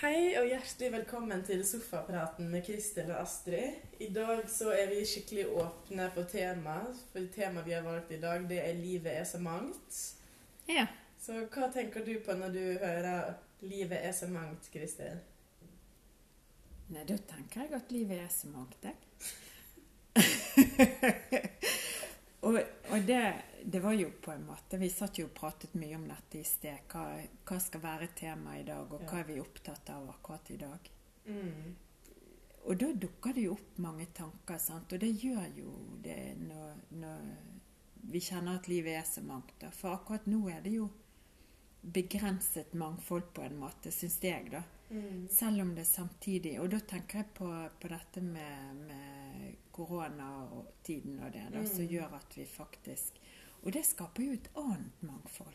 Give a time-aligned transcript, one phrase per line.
[0.00, 3.82] Hei og hjertelig velkommen til Sofapraten med Kristel og Astrid.
[4.00, 7.02] I dag så er vi skikkelig åpne for temaet.
[7.12, 9.98] For temaet vi har valgt i dag, det er 'Livet er så mangt'.
[10.68, 10.86] Ja.
[11.20, 15.20] Så hva tenker du på når du hører 'Livet er så mangt', Kristel?
[16.88, 18.94] Nei, da tenker jeg at livet er så mangt, jeg.
[22.40, 22.60] og
[22.90, 23.34] og det,
[23.64, 26.46] det var jo på en måte Vi satt jo og pratet mye om dette i
[26.46, 26.86] sted.
[26.90, 27.04] Hva,
[27.46, 30.90] hva skal være temaet i dag, og hva er vi opptatt av akkurat i dag?
[31.26, 31.76] Mm.
[32.64, 34.92] Og da dukker det jo opp mange tanker, sant?
[34.92, 35.74] og det gjør jo
[36.04, 37.30] det når, når
[38.10, 39.54] vi kjenner at livet er så mangt.
[39.60, 39.70] da.
[39.72, 40.90] For akkurat nå er det jo
[41.80, 44.62] begrenset mangfold på en måte, syns jeg, da.
[44.90, 45.28] Mm.
[45.30, 47.46] Selv om det samtidig Og da tenker jeg på,
[47.78, 49.19] på dette med, med
[49.86, 51.90] koronatiden og det, da, som Mm.
[51.90, 53.20] gjør at vi faktisk
[53.62, 55.54] Og det skaper jo et annet mangfold.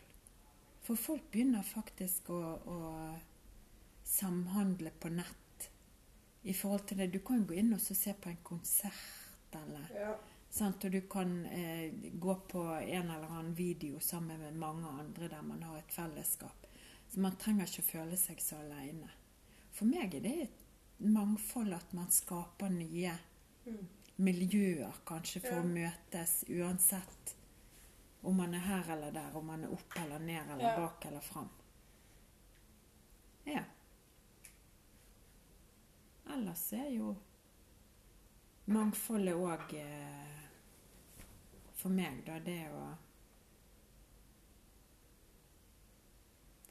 [0.82, 3.18] For folk begynner faktisk å, å
[4.04, 5.68] samhandle på nett
[6.42, 7.08] i forhold til det.
[7.12, 10.14] Du kan jo gå inn og så se på en konsert eller Ja.
[10.50, 10.84] Sant?
[10.84, 11.90] Og du kan eh,
[12.20, 16.66] gå på en eller annen video sammen med mange andre der man har et fellesskap.
[17.10, 19.10] Så man trenger ikke å føle seg så alene.
[19.72, 20.62] For meg er det et
[21.00, 23.18] mangfold at man skaper nye
[23.66, 23.86] Mm.
[24.18, 25.62] Miljøer, kanskje, for Ja.
[25.62, 27.34] å møtes uansett
[28.22, 30.76] om man er her eller der, om man er opp eller ned eller Ja.
[30.76, 31.48] bak eller fram.
[33.46, 33.62] Ja.
[36.28, 37.16] Ellers er jo
[38.66, 40.32] mangfoldet òg eh,
[41.76, 42.96] For meg, da, det å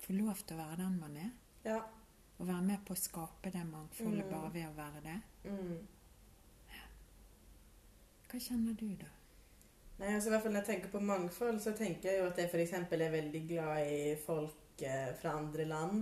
[0.05, 1.31] få lov til å være den man er.
[1.65, 1.79] Ja.
[2.39, 4.31] Og være med på å skape det mangfoldet Mm.
[4.31, 5.21] bare ved å være det.
[5.45, 5.87] Mm.
[8.35, 9.07] Hva kjenner du, da?
[9.95, 12.41] Nei, altså i hvert fall Når jeg tenker på mangfold, så tenker jeg jo at
[12.41, 12.73] jeg f.eks.
[12.91, 16.01] er veldig glad i folk eh, fra andre land.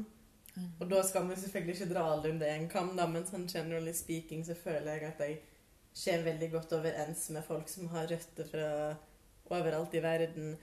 [0.82, 3.94] Og da skal man selvfølgelig ikke dra alle under en kam, da, men sånn generally
[3.94, 5.38] speaking så føler jeg at jeg
[5.94, 8.68] ser veldig godt overens med folk som har røtter fra
[9.54, 10.56] overalt i verden.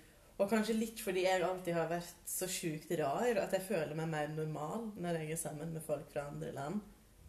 [0.43, 4.11] Og kanskje litt fordi jeg alltid har vært så sjukt rar at jeg føler meg
[4.11, 6.83] mer normal når jeg er sammen med folk fra andre land.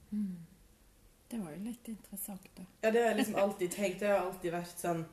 [0.09, 0.49] Mm.
[1.31, 2.65] Det var jo litt interessant, da.
[2.81, 4.01] Ja, det har jeg liksom alltid tenkt.
[4.03, 5.03] Jeg har alltid vært sånn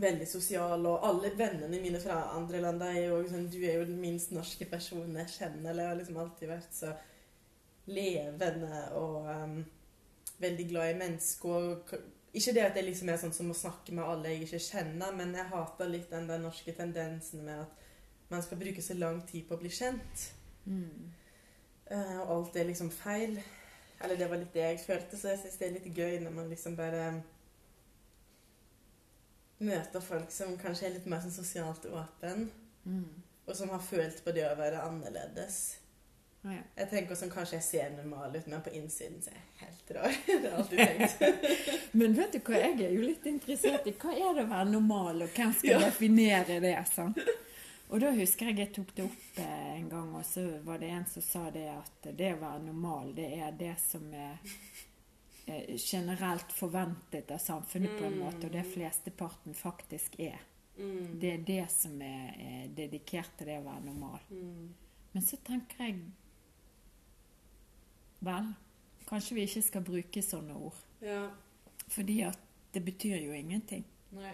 [0.00, 3.86] veldig sosial, og alle vennene mine fra andre land er jo sånn Du er jo
[3.88, 5.70] den minst norske personen jeg kjenner.
[5.70, 6.94] Eller jeg har liksom alltid vært så
[7.92, 9.58] levende og um,
[10.42, 11.52] veldig glad i mennesker.
[11.52, 11.92] Og
[12.36, 15.12] ikke det at jeg liksom er sånn som å snakke med alle jeg ikke kjenner,
[15.20, 17.84] men jeg hater litt den der norske tendensen med at
[18.32, 20.26] man skal bruke så lang tid på å bli kjent.
[20.64, 21.12] Mm.
[21.92, 23.36] Uh, og alt er liksom feil.
[24.00, 26.34] Eller det var litt det jeg følte, så jeg syns det er litt gøy når
[26.36, 27.22] man liksom bare
[29.58, 32.50] møter folk som kanskje er litt mer sånn sosialt åpen,
[32.86, 33.22] Mm.
[33.48, 35.76] og som har følt på det å være annerledes.
[36.44, 36.60] Ja.
[36.76, 39.90] Jeg tenker som kanskje jeg ser normal ut, men på innsiden så er jeg helt
[39.96, 40.12] rar.
[40.26, 41.90] det har jeg alltid tenkt.
[41.98, 44.68] Men vet du hva, jeg er jo litt interessert i hva er det å være
[44.70, 45.78] normal, og hvem skal Ja.
[45.88, 46.76] definere det?
[46.92, 47.18] sant?
[47.88, 50.88] Og da husker jeg jeg tok det opp eh, en gang, og så var det
[50.90, 54.40] en som sa det at det å være normal, det er det som er
[55.46, 58.24] eh, generelt forventet av samfunnet på en Mm.
[58.24, 60.40] måte, og det flesteparten faktisk er.
[60.78, 61.18] Mm.
[61.20, 64.18] Det er det som er, er dedikert til det å være normal.
[64.30, 64.74] Mm.
[65.12, 66.00] Men så tenker jeg
[68.26, 68.46] Vel,
[69.06, 70.78] kanskje vi ikke skal bruke sånne ord.
[71.04, 71.28] Ja.
[71.92, 72.38] Fordi at
[72.74, 73.84] det betyr jo ingenting.
[74.16, 74.32] Nei.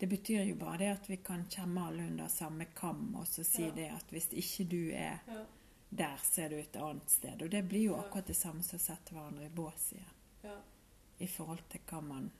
[0.00, 3.44] Det betyr jo bare det at vi kan kjemme alle under samme kam og så
[3.44, 3.70] si Ja.
[3.74, 5.44] det at hvis ikke du er Ja.
[5.90, 7.42] der, så er du et annet sted.
[7.42, 8.02] Og det blir jo Ja.
[8.02, 10.12] akkurat det samme som å sette hverandre i bås igjen.
[10.44, 10.56] Ja.
[11.20, 12.30] I forhold til hva man,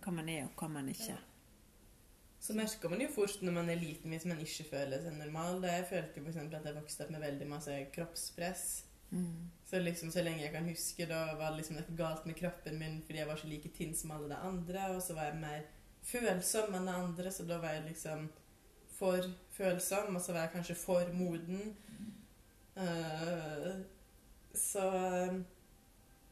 [0.00, 1.14] hva man er og hva man ikke Ja.
[1.14, 1.20] er.
[2.40, 5.60] Så merker man jo fort når man er liten hvis man ikke føler seg normal.
[5.62, 6.36] Da jeg følte f.eks.
[6.54, 8.84] at jeg vokste opp med veldig masse kroppspress.
[9.12, 9.50] Mm.
[9.70, 12.78] Så liksom så lenge jeg kan huske, da var det liksom noe galt med kroppen
[12.78, 15.36] min fordi jeg var så like tynn som alle de andre, og så var jeg
[15.40, 15.62] mer
[16.04, 18.28] følsom enn andre, så da var jeg liksom
[18.94, 19.26] for
[19.56, 21.76] følsom, og så var jeg kanskje for moden.
[22.76, 23.82] Uh,
[24.54, 25.34] så eh,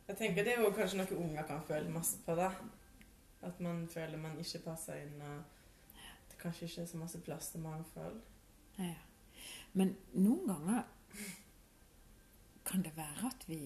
[0.09, 2.53] jeg tenker det er jo kanskje noe unger kan føle masse på, da.
[3.43, 5.97] At man føler man ikke passer inn, og
[6.31, 8.21] det kanskje ikke er så masse plass til mangfold.
[8.79, 8.95] Ja.
[9.73, 10.85] Men noen ganger
[12.69, 13.59] kan det være at vi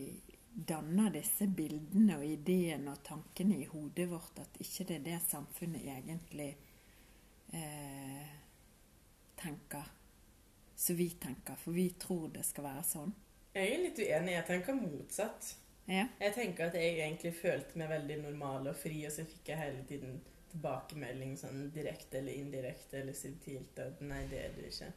[0.56, 5.18] danner disse bildene og ideene og tankene i hodet vårt at ikke det er det
[5.26, 6.48] samfunnet egentlig
[7.52, 8.30] eh,
[9.36, 9.92] tenker.
[10.76, 13.12] Som vi tenker, for vi tror det skal være sånn.
[13.56, 14.32] Jeg er litt uenig.
[14.34, 15.52] Jeg tenker motsatt.
[15.88, 16.08] Ja.
[16.20, 19.60] Jeg tenker at jeg egentlig følte meg veldig normal og fri, og så fikk jeg
[19.60, 20.18] hele tiden
[20.52, 24.90] tilbakemelding sånn direkte eller indirekte eller subtilt at nei, det er du ikke.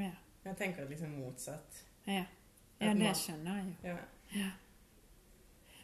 [0.00, 0.12] Ja.
[0.44, 1.84] Jeg tenker liksom motsatt.
[2.08, 2.26] ja.
[2.80, 3.96] Ja, det skjønner jeg jo.
[4.40, 4.46] Ja.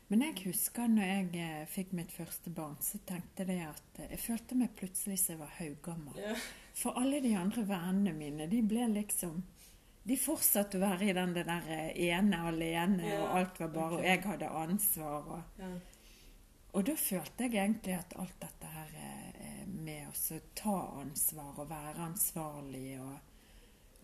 [0.08, 4.12] Men jeg husker når jeg eh, fikk mitt første barn, så tenkte jeg at eh,
[4.14, 6.20] jeg følte meg plutselig som jeg var haugammal.
[6.22, 6.34] Ja.
[6.78, 9.42] For alle de andre vennene mine, de ble liksom
[10.06, 13.96] De fortsatte å være i den der eh, ene alene, Ja, og alt var bare.
[13.98, 15.24] Og jeg hadde ansvar.
[15.26, 15.70] Og, Ja.
[16.78, 18.92] og da følte jeg egentlig at alt dette her
[19.66, 23.18] med å ta ansvar og være ansvarlig og,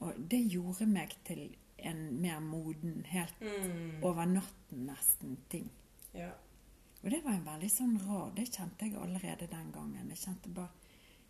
[0.01, 1.45] og det gjorde meg til
[1.79, 4.03] en mer moden, helt Mm.
[4.03, 5.71] over natten nesten, ting.
[6.15, 6.31] Ja.
[7.05, 10.09] Og det var en veldig sånn rar Det kjente jeg allerede den gangen.
[10.13, 10.71] Jeg kjente bare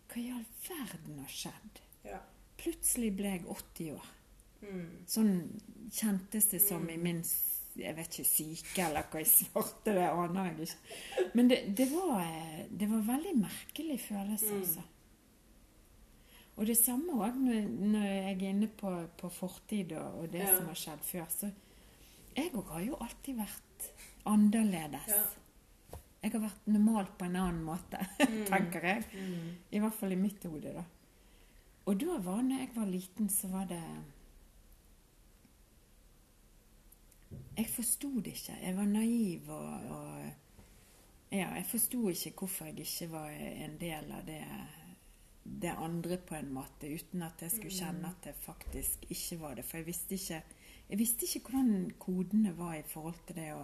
[0.07, 1.79] Hva i all verden har skjedd?
[2.05, 2.19] Ja.
[2.57, 4.05] Plutselig ble jeg 80 år.
[4.61, 4.91] Mm.
[5.07, 5.31] Sånn
[5.91, 6.89] kjentes det som Mm.
[6.93, 7.23] i min
[7.75, 11.31] Jeg vet ikke syke eller hva i svarte, det aner jeg ikke.
[11.33, 14.59] Men det, det, var, eh, det var veldig merkelig følelse, Mm.
[14.61, 14.83] altså.
[16.55, 20.43] Og det samme òg når, når jeg er inne på, på fortid og, og det
[20.45, 20.55] Ja.
[20.57, 21.25] som har skjedd før.
[21.33, 21.51] Så
[22.35, 23.72] jeg òg har jo alltid vært
[24.25, 25.07] annerledes.
[25.07, 25.23] Ja.
[26.23, 27.99] Jeg har vært normal på en annen måte,
[28.29, 28.45] Mm.
[28.47, 29.05] tenker jeg.
[29.13, 29.49] Mm.
[29.71, 30.83] I hvert fall i mitt hode, da.
[31.85, 33.81] Og da var når jeg var liten, så var det
[37.57, 38.55] Jeg forsto det ikke.
[38.63, 40.31] Jeg var naiv og, og
[41.33, 44.39] Ja, jeg forsto ikke hvorfor jeg ikke var en del av det,
[45.61, 49.55] det andre på en måte, uten at jeg skulle kjenne at jeg faktisk ikke var
[49.57, 49.65] det.
[49.65, 50.43] For jeg visste ikke
[50.89, 53.63] Jeg visste ikke hvordan kodene var i forhold til det å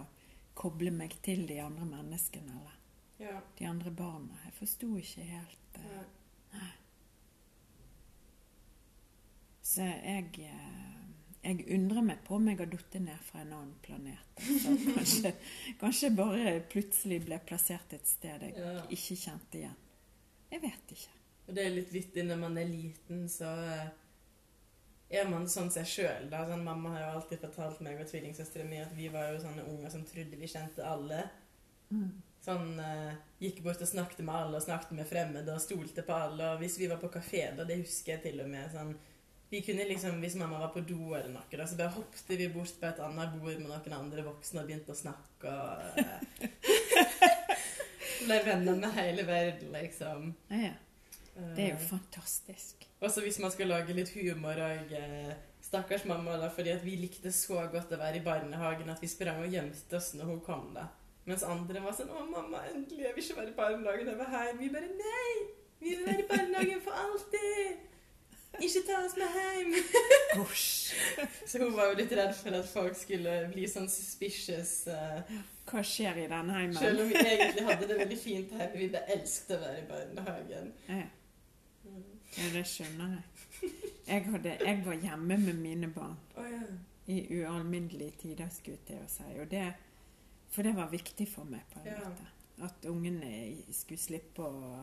[0.60, 2.76] koble meg til de andre menneskene eller
[3.20, 3.38] Ja.
[3.58, 4.36] de andre barna.
[4.46, 6.04] Jeg forsto ikke helt uh,
[6.54, 6.68] Ja.
[9.62, 10.86] Så jeg eh,
[11.44, 14.18] jeg undrer meg på om jeg har falt ned fra en annen planet.
[14.36, 15.30] Altså, kanskje,
[15.80, 18.74] kanskje bare plutselig ble plassert et sted jeg Ja.
[18.92, 19.78] ikke kjente igjen.
[20.50, 21.14] Jeg vet ikke.
[21.48, 23.86] Og det er litt vittig når man er liten, så eh,
[25.10, 26.30] er man sånn seg sjøl.
[26.30, 29.66] Sånn, mamma har jo alltid fortalt meg og tvillingsøstera mi at vi var jo sånne
[29.66, 31.24] unger som trodde vi kjente alle.
[32.40, 33.12] Sånn uh,
[33.42, 36.52] Gikk bort og snakket med alle og snakket med fremmede og stolte på alle.
[36.54, 38.94] Og hvis vi var på kafé, da, det husker jeg til og med sånn
[39.50, 42.46] Vi kunne liksom, Hvis mamma var på do eller noe, da, så bare hoppet vi
[42.54, 45.50] bort på et annet bord med noen andre voksne og begynte å snakke.
[45.50, 45.98] og...
[45.98, 46.46] Eh,
[48.26, 50.30] ble venner med hele verden, liksom.
[50.52, 50.76] Ja, ja.
[51.34, 52.89] Det er jo Eh, fantastisk.
[53.00, 56.84] Og så hvis man skal lage litt humor og eh, Stakkars mamma, da, fordi at
[56.84, 60.32] vi likte så godt å være i barnehagen at vi sprang og gjemte oss når
[60.32, 60.70] hun kom.
[60.74, 60.88] da.
[61.28, 64.32] Mens andre var sånn 'Å, mamma, endelig, jeg vil ikke være i barnehagen, jeg vil
[64.34, 65.34] hjem.' Vi bare 'Nei,
[65.80, 67.86] vi vil være i barnehagen for alltid'.
[68.58, 69.74] Ikke ta oss med hjem.
[71.46, 74.72] Så hun var jo litt redd for at folk skulle bli sånn suspicious.
[74.90, 75.22] Uh,
[75.70, 76.76] Hva skjer i den heimen?
[76.76, 78.74] selv om vi egentlig hadde det veldig fint her.
[78.74, 80.72] Vi elsket å være i barnehagen.
[80.88, 81.06] Ja,
[82.38, 83.70] ja, det skjønner jeg.
[84.06, 86.62] Jeg, hadde, jeg var hjemme med mine barn ja.
[87.06, 89.22] i ualminnelige tider, skulle jeg si.
[89.40, 89.72] Og det,
[90.50, 91.98] for det var viktig for meg, på en Ja.
[92.08, 92.26] måte.
[92.62, 94.80] At ungene skulle slippe å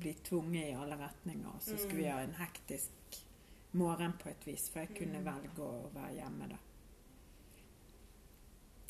[0.00, 1.46] bli tvunget i alle retninger.
[1.54, 2.12] Og så skulle vi Mm.
[2.12, 2.90] ha en hektisk
[3.72, 5.24] morgen på et vis, for jeg kunne Mm.
[5.24, 6.56] velge å være hjemme da.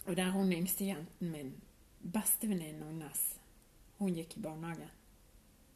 [0.07, 1.55] Og der hun yngste jenten min,
[2.13, 3.39] bestevenninnen hennes,
[3.99, 4.91] hun gikk i barnehagen.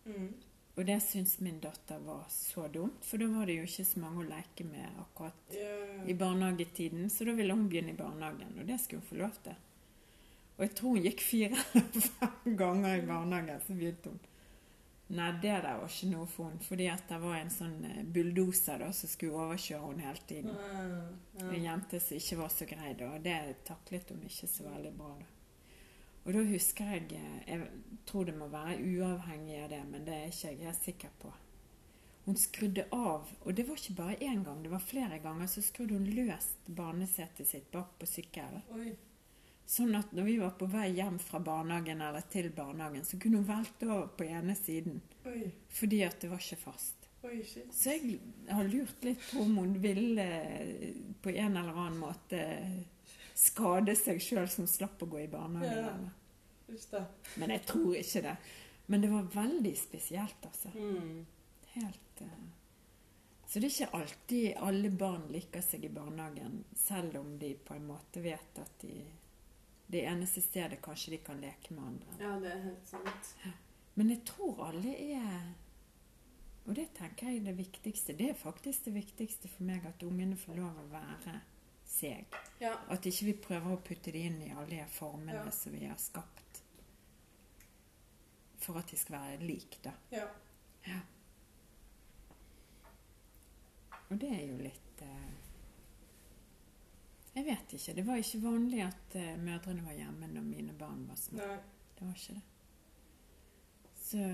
[0.04, 0.34] Mm.
[0.80, 4.00] Og det syns min datter var så dumt, for da var det jo ikke så
[4.00, 5.56] mange å leke med akkurat
[6.08, 9.34] i barnehagetiden, så da ville hun begynne i barnehagen, og det skulle hun få lov
[9.44, 9.58] til.
[10.56, 14.22] Og jeg tror hun gikk fire eller fem ganger i barnehagen, så begynte hun.
[15.10, 18.00] Nei, det der var ikke noe for henne, fordi at det var en sånn eh,
[18.16, 20.56] bulldoser som skulle overkjøre henne hele tiden.
[21.44, 23.36] En jente som ikke var så grei da, og det
[23.68, 25.28] taklet hun ikke så veldig bra da.
[26.24, 27.68] Og da husker jeg eh, Jeg
[28.06, 31.32] tror det må være uavhengig av det, men det er ikke jeg helt sikker på.
[32.26, 35.62] Hun skrudde av, og det var ikke bare én gang, det var flere ganger, så
[35.64, 38.62] skrudde hun løst barnesetet sitt bak på sykkelen.
[39.70, 43.40] Sånn at når vi var på vei hjem fra barnehagen eller til barnehagen, så kunne
[43.40, 44.98] hun velte over på ene siden,
[45.30, 45.52] Oi.
[45.70, 47.06] fordi at det var ikke fast.
[47.22, 47.68] Oi, shit.
[47.74, 52.40] Så jeg har lurt litt på om hun ville eh, på en eller annen måte
[53.40, 56.08] skade seg sjøl som slapp å gå i barnehagen.
[56.70, 57.04] Ja.
[57.40, 58.36] Men jeg tror ikke det.
[58.90, 60.72] Men det var veldig spesielt, altså.
[60.74, 61.26] Mm.
[61.76, 62.40] Helt uh...
[63.50, 67.74] Så det er ikke alltid alle barn liker seg i barnehagen, selv om de på
[67.74, 69.00] en måte vet at de
[69.90, 72.12] Det eneste stedet kanskje de kan leke med andre.
[72.20, 73.32] Ja, det er helt sant.
[73.98, 75.48] Men jeg tror alle er
[76.66, 78.14] Og det tenker jeg er det viktigste.
[78.14, 81.40] Det er faktisk det viktigste for meg, at ungene får lov å være
[81.90, 82.36] seg.
[82.62, 82.74] Ja.
[82.92, 85.50] At ikke vi prøver å putte det inn i alle de formene Ja.
[85.54, 86.62] som vi har skapt.
[88.60, 89.92] For at de skal være lik, da.
[90.14, 90.26] ja.
[94.10, 95.34] Og det er jo litt eh,
[97.36, 97.94] Jeg vet ikke.
[97.94, 101.38] Det var ikke vanlig at eh, mødrene var hjemme når mine barn var små.
[101.38, 101.58] Nei.
[101.98, 102.46] Det var ikke det.
[104.00, 104.24] Så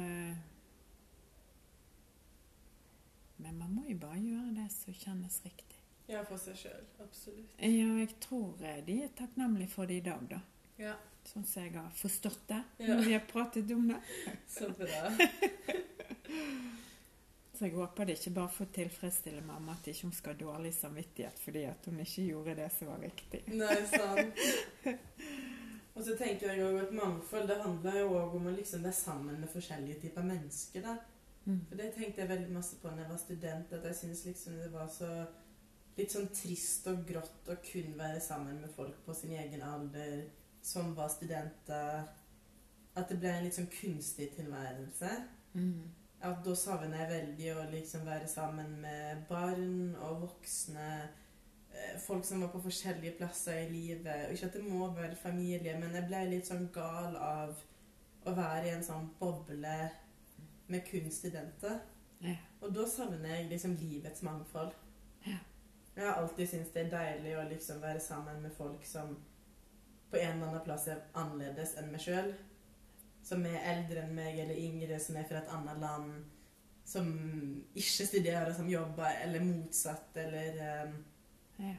[3.38, 5.75] Men man må jo bare gjøre det som kjennes riktig.
[6.08, 6.84] Ja, for seg sjøl.
[7.02, 7.56] Absolutt.
[7.58, 10.40] Ja, jeg tror eh, de er takknemlige for det i dag, da.
[10.78, 10.94] Ja,
[11.26, 12.94] Sånn som jeg har forstått det Ja.
[12.94, 13.96] når vi har pratet om det.
[14.46, 15.10] så bra.
[17.56, 20.40] Så jeg håper det ikke bare for å tilfredsstille mamma at ikke hun skal ha
[20.42, 23.40] dårlig samvittighet fordi at hun ikke gjorde det som var riktig.
[23.56, 24.42] Nei, sant.
[25.96, 28.98] Og så tenker jeg òg at mangfold det handler jo òg om å liksom være
[28.98, 30.84] sammen med forskjellige typer mennesker.
[30.84, 30.98] da.
[31.46, 31.62] Mm.
[31.70, 34.58] For det tenkte jeg veldig masse på når jeg var student, at jeg syntes liksom
[34.60, 35.10] det var så
[35.96, 40.26] litt sånn trist og grått å kun være sammen med folk på sin egen alder
[40.62, 42.08] som var studenter.
[42.96, 45.12] At det ble en litt sånn kunstig tilværelse.
[45.54, 45.86] Mm.
[46.26, 51.08] At da savner jeg veldig å liksom være sammen med barn og voksne.
[51.72, 54.26] eh, Folk som var på forskjellige plasser i livet.
[54.26, 57.56] Og ikke at det må være familie, men jeg ble litt sånn gal av
[58.26, 59.76] å være i en sånn boble
[60.68, 61.78] med kun studenter.
[62.20, 62.36] Ja.
[62.60, 64.72] Og da savner jeg liksom livets mangfold.
[65.26, 65.38] Ja.
[65.96, 69.14] Jeg har alltid syntes det er deilig å liksom være sammen med folk som
[70.10, 72.30] på en eller annen plass er annerledes enn meg sjøl.
[73.24, 76.12] Som er eldre enn meg eller yngre, som er fra et annet land.
[76.86, 77.08] Som
[77.74, 80.96] ikke studerer, som jobber, eller motsatt, eller um,
[81.64, 81.74] Ja.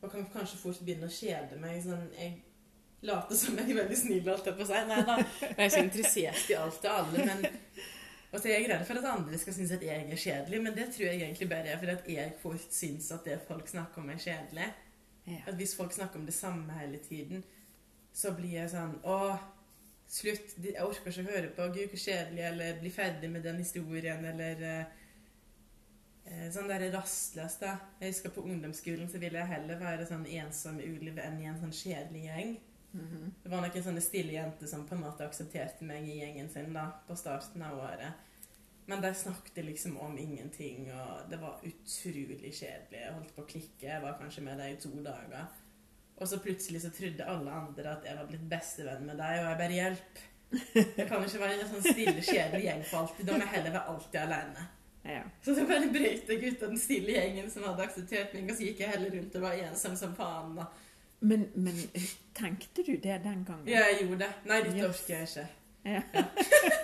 [0.00, 1.80] Og kan kanskje fort begynne å kjede meg.
[1.82, 2.36] Sånn, jeg
[3.02, 4.82] later som jeg er veldig snill, alt jeg på å si.
[4.88, 5.16] Nei da.
[5.42, 7.46] Jeg er så interessert i alt og alle, men
[8.32, 10.74] Og så er jeg redd for at andre skal synes at jeg er kjedelig, men
[10.76, 14.02] det tror jeg egentlig bare er fordi at jeg fort syns at det folk snakker
[14.02, 14.66] om, er kjedelig.
[15.28, 15.38] Ja.
[15.46, 17.44] At hvis folk snakker om det samme hele tiden,
[18.12, 19.16] så blir jeg sånn Å,
[20.08, 20.54] slutt.
[20.64, 21.66] Jeg orker ikke å høre på.
[21.74, 22.44] Gud, hvor kjedelig.
[22.50, 24.24] Eller bli ferdig med den historien.
[24.32, 24.94] Eller eh,
[26.24, 27.76] eh, sånn der rastløs, da.
[28.00, 31.60] Jeg husker på ungdomsskolen så ville jeg heller være sånn ensom ulv enn i en
[31.60, 32.56] sånn kjedelig gjeng.
[32.92, 33.34] Mhm.
[33.42, 36.72] Det var noen sånne stille jenter som på en måte aksepterte meg i gjengen sin
[36.72, 38.12] da, på starten av året.
[38.88, 43.02] Men de snakket liksom om ingenting, og det var utrolig kjedelig.
[43.02, 43.84] Jeg holdt på å klikke.
[43.84, 45.50] Jeg var kanskje med dem i to dager.
[46.16, 49.50] Og så plutselig så trodde alle andre at jeg var blitt bestevenn med deg, og
[49.50, 50.24] jeg bare hjelp.
[50.74, 53.26] Jeg kan ikke være en sånn stille, kjedelig gjeng for alltid.
[53.28, 54.66] Da må jeg heller være alltid alene.
[55.04, 55.22] Ja.
[55.44, 58.56] Så så bare brøt jeg ut av den stille gjengen som hadde akseptert meg, og
[58.56, 60.56] så gikk jeg heller rundt og var ensom som faen.
[60.56, 60.66] da.
[61.20, 61.74] Men, men
[62.34, 63.66] tenkte du det den gangen?
[63.66, 64.32] Ja, jeg gjorde det.
[64.46, 65.00] Nei, dette Yes.
[65.00, 65.48] orker jeg ikke.
[65.84, 66.02] Ja.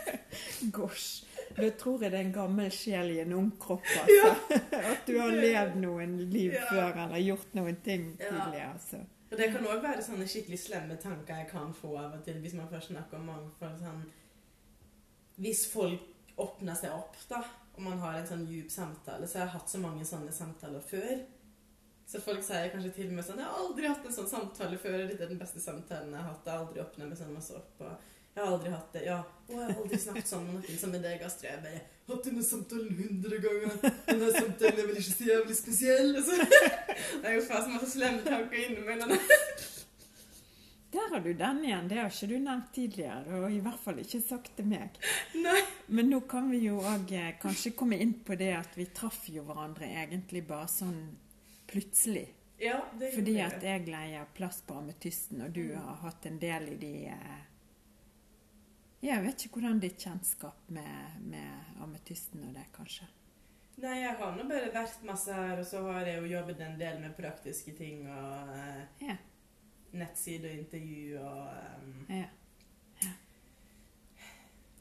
[0.72, 1.24] Gosh.
[1.56, 4.56] Da tror jeg det er en gammel sjel i en ung kropp, altså.
[4.92, 6.64] At du har levd noen liv Ja.
[6.70, 8.30] før eller gjort noen ting Ja.
[8.32, 8.72] tidligere.
[8.72, 8.96] Altså.
[9.30, 12.40] Og det kan òg være sånne skikkelig slemme tanker jeg kan få av og til
[12.42, 13.78] hvis man først snakker om mangfold.
[13.82, 14.02] Sånn,
[15.42, 16.00] hvis folk
[16.38, 17.40] åpner seg opp, da,
[17.76, 20.80] og man har en sånn djup samtale Så jeg har hatt så mange sånne samtaler
[20.82, 21.22] før.
[22.06, 24.78] Så folk sier kanskje til og med sånn 'Jeg har aldri hatt en sånn samtale
[24.78, 25.06] før.
[25.08, 26.44] Dette er den beste samtalen jeg har hatt.
[26.44, 27.96] Jeg har aldri åpna meg sånn masse opp.' Og
[28.34, 29.02] jeg har aldri hatt det.
[29.06, 29.18] Ja.
[29.48, 31.50] Og jeg har aldri snakket sånn med noen som med deg, Astrid.
[31.50, 33.76] Jeg bare 'Hatt denne samtalen hundre ganger.
[34.06, 36.34] Denne samtalen er vel ikke så jævlig spesiell?' Altså.
[37.22, 39.00] Det er jo faen masse slemme tanker inni meg.
[40.94, 41.88] Der har du den igjen.
[41.88, 45.00] Det har ikke du nevnt tidligere, og i hvert fall ikke sagt til meg.
[45.34, 45.62] Nei.
[45.88, 47.10] Men nå kan vi jo òg
[47.42, 51.00] kanskje komme inn på det at vi traff jo hverandre egentlig bare sånn
[51.66, 52.28] plutselig.
[52.58, 52.78] Ja,
[53.14, 55.80] Fordi at jeg leier plass på Ametysten, og du Mm.
[55.82, 57.40] har hatt en del i de eh,
[59.02, 63.06] Jeg vet ikke hvordan ditt kjennskap med, med Ametysten og det, kanskje.
[63.76, 66.78] Nei, jeg har nå bare vært masse her, og så har jeg jo jobbet en
[66.78, 69.16] del med praktiske ting og eh, Ja.
[69.92, 71.48] nettside og intervju og
[71.82, 72.06] um...
[72.08, 72.28] Ja.
[73.02, 73.12] Ja,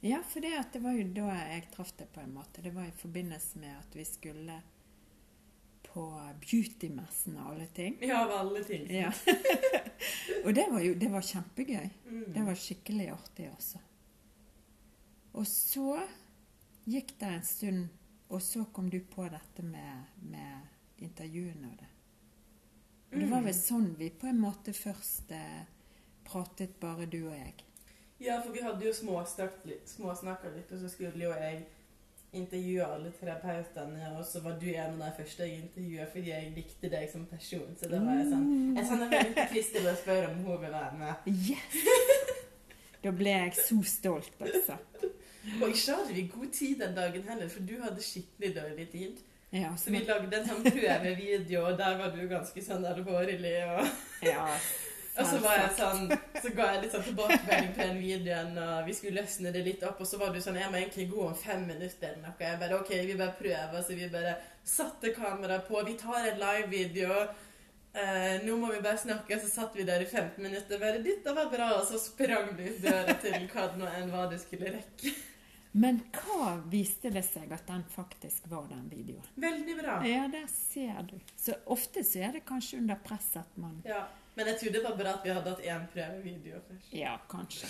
[0.02, 2.62] ja for det, det var jo da jeg traff deg på en måte.
[2.62, 4.62] Det var i forbindelse med at vi skulle
[5.94, 6.04] på
[6.42, 7.98] beautymessen og alle ting.
[8.02, 8.88] Ja, av alle ting.
[8.90, 9.12] Ja.
[10.46, 11.90] og det var jo det var kjempegøy.
[12.10, 12.24] Mm.
[12.34, 13.82] Det var skikkelig artig, altså.
[15.34, 16.00] Og så
[16.90, 17.84] gikk det en stund,
[18.30, 21.90] og så kom du på dette med, med intervjuene og det.
[23.14, 23.62] Og det var vel Mm.
[23.62, 25.64] sånn vi på en måte først eh,
[26.26, 27.54] pratet, bare du og jeg.
[28.20, 31.66] Ja, for vi hadde jo småsnakka litt, og så skulle jo jeg
[32.34, 36.54] intervjue alle terapeutene, og så var du en av de første jeg intervjuet fordi jeg
[36.56, 37.76] likte deg som person.
[37.80, 38.48] Så da var jeg sånn
[38.78, 41.28] Jeg sender melding til Kristin og spør om hun vil være med.
[41.50, 42.40] Yes!
[43.04, 44.78] Da ble jeg så stolt, altså.
[45.60, 49.18] Og ikke hadde vi god tid den dagen heller, for du hadde skikkelig dårlig tid.
[49.54, 53.58] Ja, Så vi lagde en sånn prøvevideo, og der var du ganske sånn alvorlig.
[53.76, 53.92] Og,
[54.26, 54.48] ja,
[55.18, 56.08] og så var jeg sånn
[56.42, 59.84] Så ga jeg litt sånn tilbakemelding på den videoen, og vi skulle løsne det litt
[59.88, 60.02] opp.
[60.02, 62.36] Og så var du sånn Jeg må egentlig gå om fem minutter eller noe.
[62.40, 63.82] Jeg bare OK, vi bare prøver.
[63.86, 65.82] Så vi bare satte kameraet på.
[65.86, 67.20] Vi tar en live-video.
[67.94, 70.80] eh, nå må vi bare snakke, så satt vi der i 15 minutter.
[70.82, 74.12] Bare 'Dette var bra', og så sprang du ut døra til hva det nå enn
[74.12, 75.14] var du skulle rekke.
[75.76, 79.26] Men hva viste det seg at den faktisk var, den videoen?
[79.36, 79.96] Veldig bra.
[80.06, 81.16] Ja, der ser du.
[81.38, 84.04] Så ofte så er det kanskje under press at man Ja.
[84.36, 86.94] Men jeg tror det var bra at vi hadde hatt én prøvevideo først.
[86.94, 87.68] Ja, kanskje.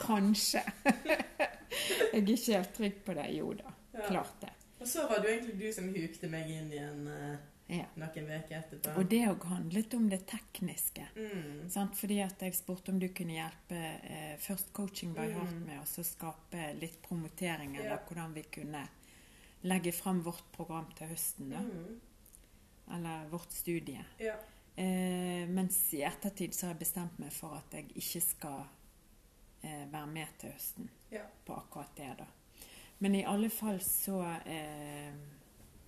[0.00, 0.62] Kanskje.
[2.12, 3.26] Jeg er ikke helt trygg på det.
[3.36, 4.06] Jo da, Ja.
[4.08, 4.50] klart det.
[4.80, 7.36] Og så var det jo egentlig du som hukte meg inn igjen eh,
[7.76, 7.84] Ja.
[7.96, 8.94] noen uker etterpå.
[8.96, 11.04] Og det òg handlet om det tekniske.
[11.16, 11.68] Mm.
[11.70, 11.96] Sant?
[11.98, 15.34] Fordi at jeg spurte om du kunne hjelpe eh, først Coaching by Mm.
[15.34, 17.98] Heart med oss å skape litt promotering, Ja.
[18.08, 18.88] hvordan vi kunne
[19.64, 21.58] legge fram vårt program til høsten, da.
[21.58, 22.00] Mm.
[22.96, 24.04] Eller vårt studie.
[24.18, 24.36] Ja.
[24.78, 28.60] Eh, mens i ettertid så har jeg bestemt meg for at jeg ikke skal
[29.66, 31.24] eh, være med til høsten Ja.
[31.46, 32.26] på akkurat det, da.
[33.00, 35.12] Men i alle fall så eh,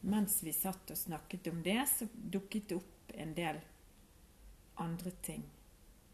[0.00, 3.58] Mens vi satt og snakket om det, så dukket det opp en del
[4.80, 5.42] andre ting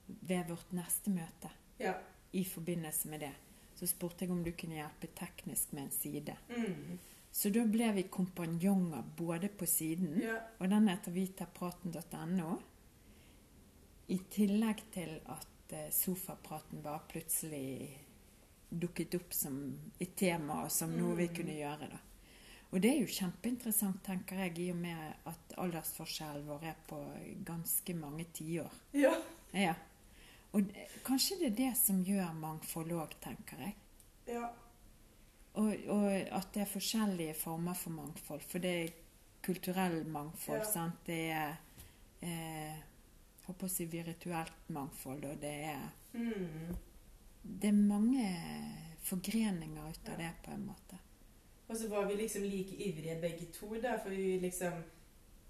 [0.06, 1.50] ved vårt neste møte.
[1.78, 1.92] Ja.
[2.32, 3.30] I forbindelse med det
[3.78, 6.34] så spurte jeg om du kunne hjelpe teknisk med en side.
[6.50, 6.98] Mm.
[7.36, 10.38] Så da ble vi kompanjonger både på siden ja.
[10.58, 12.54] og den heter vitapraten.no.
[14.08, 17.90] I tillegg til at eh, sofapraten bare plutselig
[18.70, 19.58] dukket opp som
[20.00, 21.34] et tema og som noe vi Mm.
[21.36, 21.88] kunne gjøre.
[21.90, 21.98] da.
[22.72, 26.98] Og det er jo kjempeinteressant, tenker jeg, i og med at aldersforskjellen vår er på
[27.46, 28.72] ganske mange tiår.
[28.94, 29.12] Ja.
[29.52, 29.74] Ja.
[30.52, 30.62] Og
[31.04, 33.74] kanskje det er det som gjør mangfold òg, tenker jeg.
[34.26, 34.48] Ja.
[35.56, 38.42] Og, og at det er forskjellige former for mangfold.
[38.44, 38.90] For det er
[39.46, 40.64] kulturell mangfold, Ja.
[40.72, 40.98] sant.
[41.06, 41.56] Det er
[42.22, 42.76] eh,
[43.46, 46.76] håper å si virtuelt mangfold, og det er Mm.
[47.60, 48.26] Det er mange
[49.04, 50.16] forgreninger ut av Ja.
[50.16, 50.98] det, på en måte.
[51.68, 54.72] Og så var vi liksom like ivrige begge to, da, for vi liksom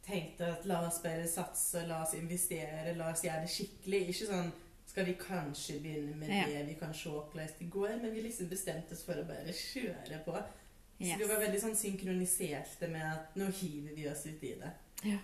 [0.02, 4.08] tenkte at la oss bare satse, la oss investere, la oss gjøre det skikkelig.
[4.08, 4.52] Ikke sånn
[4.96, 6.44] skal vi kanskje begynne med Ja.
[6.48, 9.52] det, vi kan se hvordan det går, men vi liksom bestemte oss for å bare
[9.52, 10.32] kjøre på.
[10.32, 11.18] Så Yes.
[11.18, 14.70] vi var veldig sånn synkroniserte med at nå hiver vi oss ut i det.
[15.04, 15.18] Ja.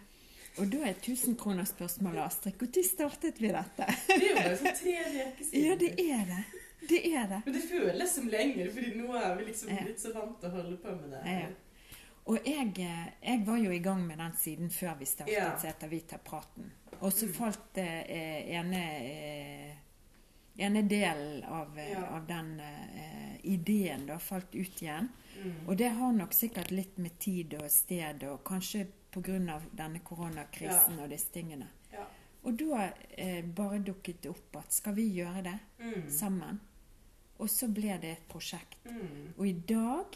[0.59, 3.87] Og da er tusenkronerspørsmålet, Astrid, når startet vi dette?
[4.09, 5.65] Det er jo bare sånn tre uker siden.
[5.65, 6.45] Ja, det er det.
[6.89, 7.41] Det er det.
[7.47, 9.83] Men det føles som lenger, fordi nå er vi liksom Ja.
[9.87, 11.25] blitt så vant til å holde på med det.
[11.25, 11.49] Ja.
[12.27, 15.57] Og jeg, eh, jeg var jo i gang med den siden før vi startet, Ja.
[15.57, 16.71] så heter Vita praten.
[17.03, 19.77] Og så falt eh, ene, eh,
[20.63, 22.05] ene delen av, eh, Ja.
[22.17, 25.09] av den eh, ideen da falt ut igjen.
[25.43, 25.69] Mm.
[25.69, 29.61] Og det har nok sikkert litt med tid og sted, og kanskje pga.
[29.75, 31.67] denne koronakrisen og disse tingene.
[31.93, 32.07] Ja.
[32.45, 36.09] Og da eh, bare dukket det opp at skal vi gjøre det Mm.
[36.11, 36.61] sammen?
[37.39, 38.79] Og så ble det et prosjekt.
[38.87, 39.35] Mm.
[39.39, 40.07] Og i dag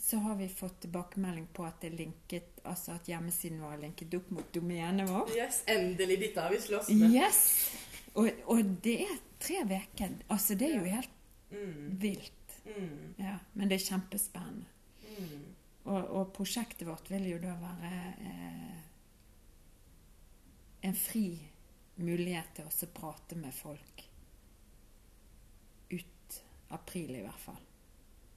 [0.00, 4.30] så har vi fått tilbakemelding på at det linket, altså at hjemmesiden er linket opp
[4.32, 5.30] mot domenet vårt.
[5.36, 6.16] Yes, endelig.
[6.22, 7.12] Dette har vi slåss med.
[7.14, 7.40] Yes!
[8.14, 10.16] Og, og det er tre uker.
[10.32, 11.16] Altså, det er jo helt
[11.50, 11.96] Mm.
[11.98, 12.52] vilt.
[12.64, 13.14] Mm.
[13.18, 14.66] Ja, men det er kjempespennende.
[15.18, 15.40] Mm.
[15.90, 17.90] Og, og prosjektet vårt vil jo da være
[18.28, 18.76] eh,
[20.86, 21.24] en fri
[21.98, 24.04] mulighet til å prate med folk
[25.90, 26.38] ut
[26.78, 27.58] april, i hvert fall.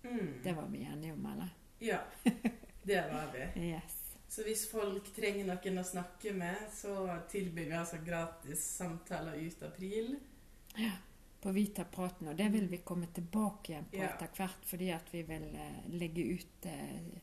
[0.03, 0.39] Mm.
[0.43, 1.49] Det var vi enige om, eller?
[1.79, 1.99] Ja,
[2.83, 3.61] det var vi.
[3.69, 3.99] Yes.
[4.27, 6.95] Så hvis folk trenger noen å snakke med, så
[7.31, 10.15] tilbyr vi altså gratis samtaler ut april.
[10.75, 10.91] Ja,
[11.43, 14.09] på Vita praten, og det vil vi komme tilbake igjen på Ja.
[14.09, 17.19] etter hvert, fordi at vi vil eh, legge ut eh,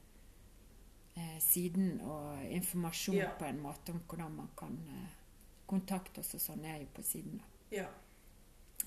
[1.16, 3.30] eh, siden og informasjon Ja.
[3.38, 5.16] på en måte om hvordan man kan eh,
[5.66, 7.38] kontakte oss og sånn, er jo på siden.
[7.40, 7.44] da.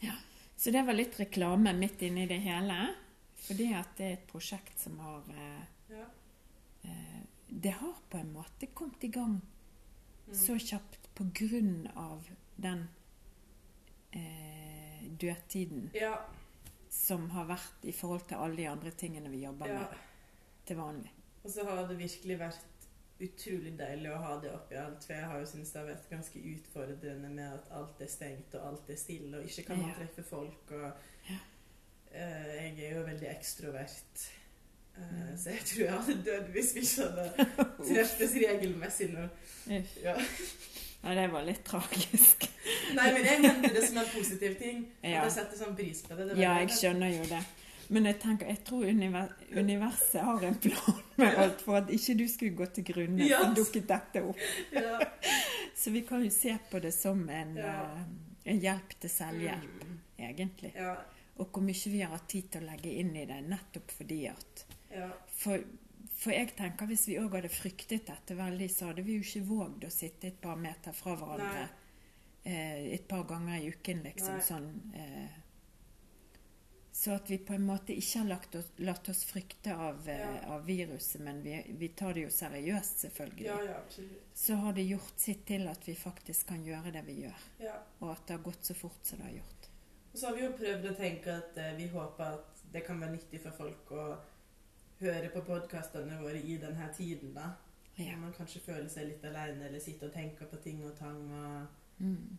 [0.02, 0.16] Ja.
[0.56, 2.94] Så det var litt reklame midt inni det hele,
[3.48, 5.66] fordi at det er et prosjekt som har eh,
[5.98, 6.06] ja.
[6.84, 7.22] eh,
[7.64, 9.42] Det har på en måte kommet i gang
[10.26, 10.36] Mm.
[10.40, 12.86] så kjapt på grunn av den
[14.12, 16.26] eh, dødtiden Ja.
[16.90, 19.80] som har vært i forhold til alle de andre tingene vi jobber ja.
[19.80, 19.98] med
[20.66, 21.12] til vanlig.
[21.44, 22.66] Og så har det virkelig vært
[23.20, 25.04] utrolig deilig å ha det oppi alt.
[25.06, 28.56] For jeg har jo syntes det har vært ganske utfordrende med at alt er stengt
[28.56, 30.72] og alt er stille, og ikke kan man treffe folk.
[30.72, 30.92] Og
[32.14, 34.30] jeg er jo veldig ekstrovert.
[34.30, 34.30] Eh,
[34.94, 35.38] Mm.
[35.38, 37.46] Så jeg tror jeg hadde dødd hvis vi ikke hadde
[37.88, 39.24] treftes regelmessig nå.
[40.04, 40.14] Ja.
[41.04, 42.46] Ja, det var litt tragisk.
[42.94, 44.84] Nei, men jeg mente det som en positiv ting.
[45.02, 46.28] At jeg setter sånn pris på det.
[46.30, 46.68] det Ja, det.
[46.68, 47.40] jeg skjønner jo det.
[47.90, 52.16] Men jeg tenker, jeg tror univer universet har en plan med alt for at ikke
[52.22, 53.26] du skulle gå til grunne.
[53.28, 53.42] Ja.
[53.42, 54.46] Så dukket dette opp.
[54.78, 55.00] Ja.
[55.82, 57.74] Så vi kan jo se på det som en, Ja.
[57.98, 60.00] eh, en hjelp til selvhjelp, Mm.
[60.30, 60.72] egentlig.
[60.78, 60.94] Ja.
[61.38, 64.28] Og hvor mye vi har hatt tid til å legge inn i det, nettopp fordi
[64.30, 65.12] at Ja.
[65.28, 65.64] For
[66.16, 69.48] For jeg tenker hvis vi òg hadde fryktet dette veldig, så hadde vi jo ikke
[69.48, 71.64] vågd å sitte et par meter fra hverandre
[72.46, 74.36] eh, et par ganger i uken, liksom.
[74.38, 74.44] Nei.
[74.46, 74.70] Sånn.
[74.94, 75.40] Eh,
[76.92, 80.20] så at vi på en måte ikke har lagt oss, latt oss frykte av, eh,
[80.20, 80.54] Ja.
[80.56, 83.46] av viruset, men vi, vi tar det jo seriøst, selvfølgelig.
[83.46, 84.30] Ja, ja, absolutt.
[84.38, 87.42] Så har det gjort sitt til at vi faktisk kan gjøre det vi gjør.
[87.60, 87.76] Ja.
[88.02, 89.70] Og at det har gått så fort som det har gjort.
[90.14, 93.00] Og så har vi jo prøvd å tenke at eh, vi håper at det kan
[93.02, 94.06] være nyttig for folk å
[95.00, 97.52] høre på podkastene våre i denne tiden, da.
[97.98, 98.16] Ja.
[98.18, 101.24] Man kanskje føler seg litt alene, eller sitter og tenker på ting og tang.
[101.34, 102.02] og...
[102.02, 102.38] Mm.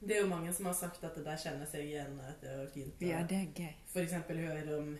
[0.00, 2.56] Det er jo mange som har sagt at det der kjenner seg igjen, at det
[2.58, 3.76] var fint å ja, det er gøy.
[4.02, 4.90] eksempel høre om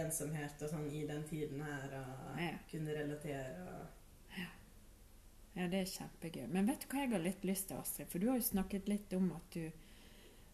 [0.00, 2.56] ensomhet og sånn i den tiden her, og Ja.
[2.70, 3.66] kunne relatere.
[3.66, 3.96] og...
[5.54, 6.46] Ja, det er kjempegøy.
[6.48, 8.06] Men vet du hva jeg har litt lyst til, Astrid?
[8.10, 9.64] For du har jo snakket litt om at du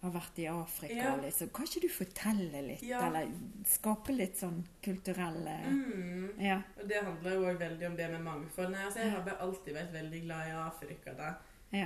[0.06, 0.94] har vært i Afrika.
[0.96, 1.14] Ja.
[1.22, 1.48] liksom.
[1.54, 3.02] Kan ikke du fortelle litt, Ja.
[3.06, 3.28] eller
[3.68, 6.40] skape litt sånn kulturelle Mm.
[6.40, 6.62] Ja.
[6.80, 8.70] Og det handler jo òg veldig om det med mangfold.
[8.72, 11.14] Nei, altså, jeg har alltid vært veldig glad i Afrika.
[11.18, 11.34] da.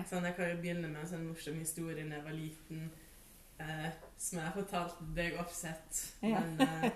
[0.07, 2.91] Sånn, jeg kan jo begynne med en sånn morsom historie da jeg var liten,
[3.59, 5.33] eh, som jeg har fortalt deg.
[6.23, 6.41] Ja.
[6.41, 6.91] Men eh,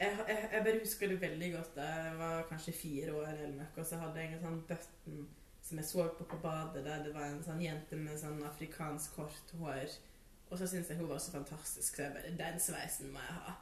[0.00, 1.74] jeg, jeg, jeg bare husker det veldig godt.
[1.76, 5.26] da Jeg var kanskje fire år eller noe, og så hadde jeg en sånn button
[5.66, 9.16] som jeg så på på badet, der det var en sånn jente med sånn afrikansk
[9.16, 9.88] kort hår.
[10.50, 13.38] Og så syntes jeg hun var så fantastisk, så jeg bare Den sveisen må jeg
[13.40, 13.54] ha.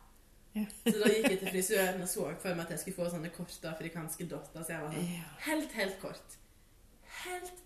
[0.54, 0.64] Ja.
[0.86, 3.30] Så da gikk jeg til frisøren og så for meg at jeg skulle få sånne
[3.34, 4.62] korte afrikanske dotter.
[4.62, 5.30] Så jeg var sånn ja.
[5.48, 6.36] Helt, helt kort.
[7.24, 7.64] Helt,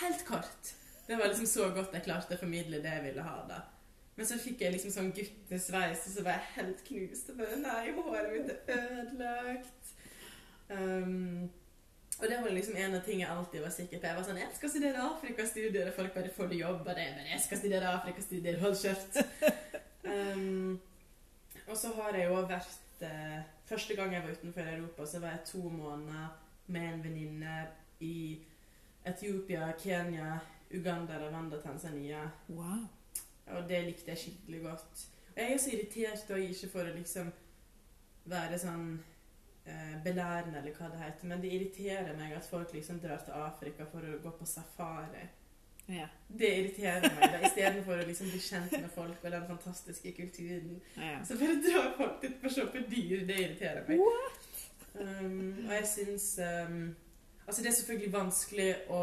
[0.00, 0.72] helt kort.
[1.06, 3.60] Det var liksom så godt jeg klarte å formidle det jeg ville ha da.
[4.16, 7.30] Men så fikk jeg liksom sånn guttesveis, og så var jeg helt knust.
[7.32, 9.92] Og bare, Nei, håret mitt er ødelagt.
[10.70, 11.50] Um,
[12.20, 14.06] og det var liksom en av tingene jeg alltid var sikker på.
[14.06, 17.06] Jeg var sånn Jeg skal studere Afrikastudier, og folk bare får du jobb av det.
[17.16, 19.20] Men jeg skal studere Afrikastudier, hold kjeft.
[20.04, 20.80] Um,
[21.64, 25.32] og så har jeg jo vært eh, Første gang jeg var utenfor Europa, så var
[25.32, 26.26] jeg to måneder
[26.66, 27.54] med en venninne
[28.04, 28.42] i
[29.08, 30.38] Etiopia, Kenya,
[30.70, 32.20] Uganda, Rwanda, Tanzania.
[32.48, 32.84] Wow.
[33.46, 35.06] Og det likte jeg skikkelig godt.
[35.32, 37.32] Og jeg er så irritert, og ikke for å liksom
[38.28, 38.86] være sånn
[40.04, 43.86] belærende, eller hva det heter, men det irriterer meg at folk liksom drar til Afrika
[43.92, 45.24] for å gå på safari.
[45.86, 46.06] Ja.
[46.28, 50.80] Det irriterer meg, istedenfor å liksom bli kjent med folk og den fantastiske kulturen.
[50.96, 51.18] ja.
[51.24, 53.26] Så bare drar folk dit for å se på dyr.
[53.28, 54.00] Det irriterer meg.
[54.94, 56.94] Um, og jeg syns um,
[57.46, 59.00] Altså, det er selvfølgelig vanskelig å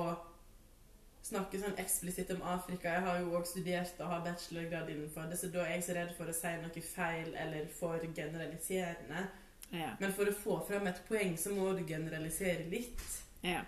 [1.22, 2.96] snakke sånn eksplisitt om Afrika.
[2.96, 5.98] Jeg har jo òg studert og har bachelorgrad innenfor det, så da er jeg så
[6.00, 9.28] redd for å si noe feil eller for generaliserende.
[9.72, 9.94] Ja.
[10.00, 13.04] Men for å få fram et poeng, så må du generalisere litt.
[13.42, 13.62] Ja.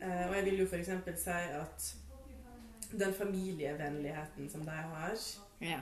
[0.00, 1.22] Eh, og jeg vil jo f.eks.
[1.22, 1.88] si at
[2.90, 5.16] den familievennligheten som de har
[5.60, 5.80] Ja.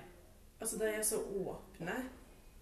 [0.60, 1.96] Altså, de er så åpne.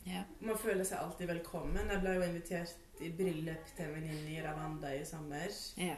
[0.04, 0.24] Ja.
[0.40, 1.90] Man føler seg alltid velkommen.
[1.90, 5.54] Jeg ble jo invitert i bryllup til en venninne i Ravanda i sommer.
[5.80, 5.96] Ja.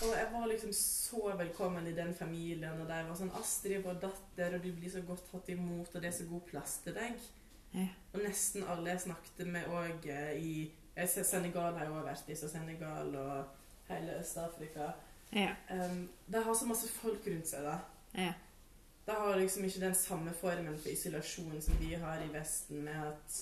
[0.00, 4.00] Og jeg var liksom så velkommen i den familien, og de var sånn 'Astrid, vår
[4.00, 6.94] datter, og du blir så godt tatt imot, og det er så god plass til
[6.94, 7.28] deg'.
[7.74, 7.86] Ja.
[8.12, 10.06] Og nesten alle jeg snakket med òg
[10.36, 10.70] i
[11.06, 13.44] Senegal har jeg òg vært i, så Senegal og
[13.88, 14.90] hele Øst-Afrika
[15.32, 15.52] Ja.
[15.70, 17.76] um, De har så masse folk rundt seg, da.
[18.14, 18.32] Ja.
[19.06, 23.06] De har liksom ikke den samme formen for isolasjon som vi har i Vesten, med
[23.06, 23.38] at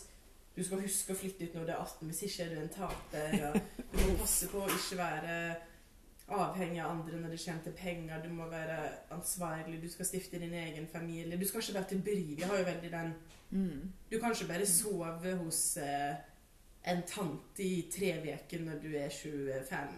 [0.56, 2.68] du skal huske å flytte ut når du er 18, hvis ikke er du en
[2.74, 3.60] taper.
[3.92, 5.34] Og du må passe på å ikke være
[6.28, 8.22] avhengig av andre når det kommer til penger.
[8.22, 8.78] Du må være
[9.14, 11.38] ansvarlig, du skal stifte din egen familie.
[11.40, 12.22] Du skal ikke være til bry.
[12.36, 13.12] Vi har jo veldig den
[13.50, 13.92] Mm.
[14.10, 16.16] Du kan ikke bare sove hos eh,
[16.84, 19.88] en tante i tre uker når du er 25.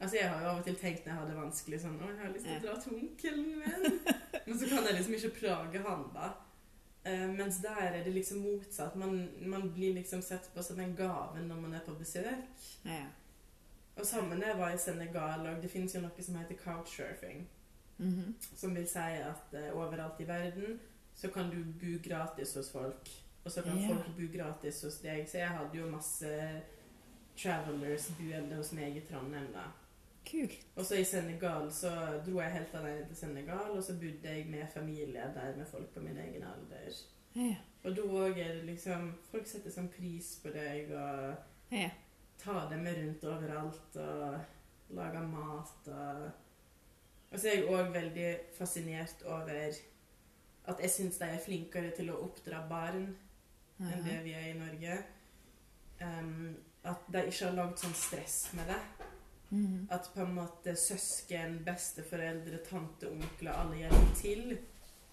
[0.00, 2.08] Altså, Jeg har jo av og til tenkt når jeg har det vanskelig sånn Å,
[2.10, 4.00] jeg har lyst til å dra til onkelen min.
[4.46, 6.32] Men så kan jeg liksom ikke plage han, da.
[7.06, 8.96] Uh, mens der er det liksom motsatt.
[8.98, 12.66] Man, man blir liksom sett på som en gave når man er på besøk.
[12.84, 13.04] Ja.
[13.96, 17.46] Og sammen jeg var i Senegal, og det finnes jo noe som heter couchsurfing.
[17.98, 18.34] Mhm.
[18.56, 20.80] Som vil si at uh, overalt i verden
[21.14, 23.08] så kan du bo gratis hos folk.
[23.44, 23.88] Og så kan yeah.
[23.88, 25.28] folk bo gratis hos deg.
[25.28, 26.28] Så jeg hadde jo masse
[27.36, 29.68] travelers boende hos meg i Trondheim, da.
[30.26, 30.66] Kult.
[30.74, 31.90] Og så i Senegal så
[32.26, 35.94] dro jeg helt alene til Senegal, og så bodde jeg med familie der med folk
[35.94, 36.98] på min egen alder.
[37.36, 37.56] Yeah.
[37.84, 41.34] Og da òg er det liksom Folk setter sånn pris på deg og
[41.70, 41.90] Ja.
[42.42, 46.26] Tar dem med rundt overalt og lage mat og
[47.32, 49.74] Og så er jeg òg veldig fascinert over
[50.70, 53.08] at jeg syns de er flinkere til å oppdra barn
[53.82, 54.94] enn det vi er i Norge.
[56.00, 56.54] Um,
[56.86, 58.78] at de ikke har lagd sånn stress med det.
[59.50, 59.88] Mhm.
[59.90, 64.58] At på en måte søsken, besteforeldre, tante, onkler, alle hjelper til.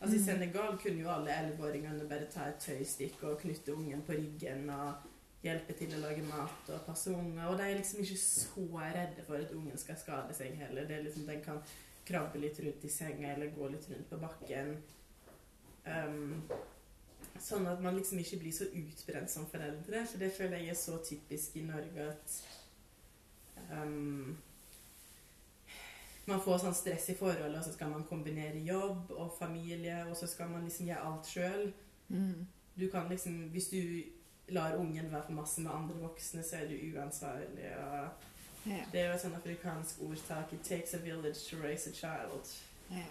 [0.02, 0.26] Altså I Mm.
[0.26, 4.94] Senegal kunne jo alle elleveåringene bare ta et tøystikk og knytte ungen på ryggen og
[5.44, 7.48] hjelpe til å lage mat og passe unger.
[7.50, 10.88] Og de er liksom ikke så redde for at ungen skal skade seg heller.
[10.88, 11.60] Det er liksom, Den kan
[12.08, 14.78] krabbe litt rundt i senga eller gå litt rundt på bakken.
[15.84, 16.44] Um,
[17.44, 20.06] sånn at man liksom ikke blir så utbrent som foreldre.
[20.08, 22.40] For det føler jeg er så typisk i Norge at
[23.72, 24.36] um,
[26.30, 30.16] man får sånn stress i forholdet, og så skal man kombinere jobb og familie, og
[30.16, 31.66] så skal man liksom gjøre alt sjøl.
[32.08, 32.46] Mm.
[32.80, 33.80] Du kan liksom Hvis du
[34.54, 37.64] lar ungen være for masse med andre voksne, så er du uansvarlig.
[37.64, 38.08] Ja.
[38.92, 42.62] Det er jo et sånt afrikansk ordtak 'It takes a village to raise a child'.
[42.92, 43.04] Ja.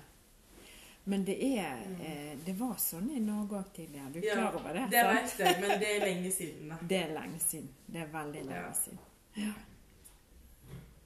[1.04, 2.00] Men det er Mm.
[2.00, 4.12] eh, Det var sånn i Norge òg tidligere.
[4.12, 4.90] Du er Ja, klar over det?
[4.90, 6.68] Det vet jeg, men det er lenge siden.
[6.68, 6.76] da.
[6.88, 7.68] Det er lenge siden.
[7.92, 8.98] Det er veldig lenge siden.
[9.36, 9.52] Ja.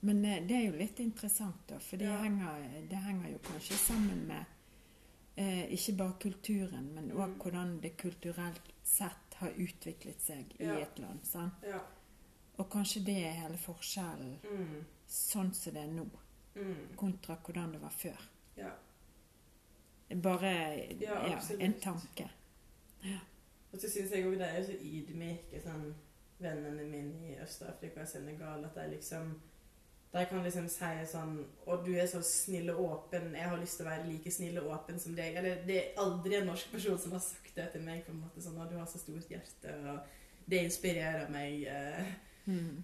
[0.00, 3.74] Men eh, det er jo litt interessant, da, for det, henger, det henger jo kanskje
[3.76, 4.44] sammen med
[5.38, 7.38] eh, ikke bare kulturen, men òg Mm.
[7.38, 10.78] hvordan det kulturelt sett har utviklet seg Ja.
[10.78, 11.20] i et land.
[11.26, 11.52] Sant?
[11.62, 11.78] Ja.
[12.58, 14.84] Og kanskje det er hele forskjellen, Mm.
[15.08, 16.06] sånn som det er nå,
[16.54, 16.96] Mm.
[16.96, 18.28] kontra hvordan det var før.
[18.56, 18.70] Ja.
[20.22, 20.50] Bare
[21.00, 22.30] Ja, ja, en tanke.
[23.72, 25.94] Og så syns jeg òg det er så ydmyke, sånn
[26.40, 29.40] vennene mine i Øst-Afrika og Senegal, at de liksom
[30.12, 31.32] De kan liksom si sånn
[31.66, 33.34] Å, du er så snill og åpen.
[33.36, 35.34] Jeg har lyst til å være like snill og åpen som deg.
[35.36, 38.04] Eller det er aldri en norsk person som har sagt det til meg.
[38.06, 39.74] på en måte sånn, Å, du har så stort hjerte.
[39.92, 39.98] Og
[40.48, 41.64] det inspirerer meg.
[41.68, 42.14] Eh,
[42.46, 42.82] Mm.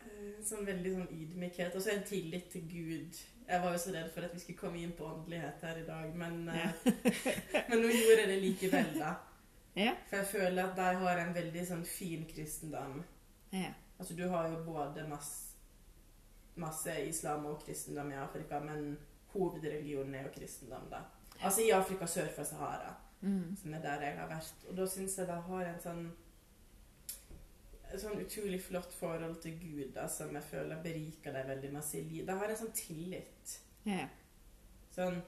[0.00, 1.74] eh, sånn veldig sånn ydmykhet.
[1.76, 3.18] Og så en tillit til Gud.
[3.48, 5.84] Jeg var jo så redd for at vi skulle komme inn på åndelighet her i
[5.86, 6.70] dag, men, eh,
[7.68, 9.14] men nå gjorde jeg det likevel, da.
[9.76, 9.92] Ja.
[10.08, 13.02] For jeg føler at de har en veldig sånn fin kristendom.
[13.52, 13.74] Ja.
[13.98, 15.51] Altså du har jo både masse,
[16.56, 18.98] masse islam og kristendom i Afrika, men
[19.32, 21.02] hovedreligionen er jo kristendom, da.
[21.42, 23.56] Altså i Afrika sør for Sahara, Mm.
[23.56, 24.54] som er der jeg har vært.
[24.68, 26.10] Og da syns jeg det har en sånn
[27.92, 31.98] et sånn utrolig flott forhold til Gud da, som jeg føler beriker deg veldig masse
[31.98, 32.26] i livet.
[32.30, 33.58] Det har en sånn tillit.
[33.84, 34.08] Yeah.
[34.94, 35.18] Sånn,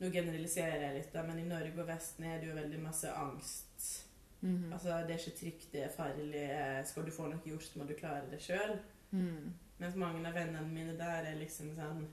[0.00, 3.10] nå generaliserer jeg litt, da, men i Norge og Vesten er det jo veldig masse
[3.18, 4.04] angst.
[4.42, 4.72] Mhm.
[4.72, 6.86] Altså, det er ikke trygt, det er farlig.
[6.86, 8.78] Skal du få noe gjort, må du klare det sjøl.
[9.12, 9.52] Mm.
[9.84, 12.06] Mens mange av vennene mine der er liksom sånn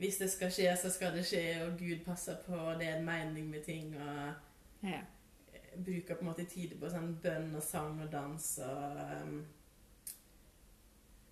[0.00, 2.96] Hvis det skal skje, så skal det skje, og Gud passer på, og det er
[2.96, 4.32] en mening med ting, og
[4.82, 5.02] Ja.
[5.76, 9.46] bruker på en måte tid på sånn bønn og sang og dans og um,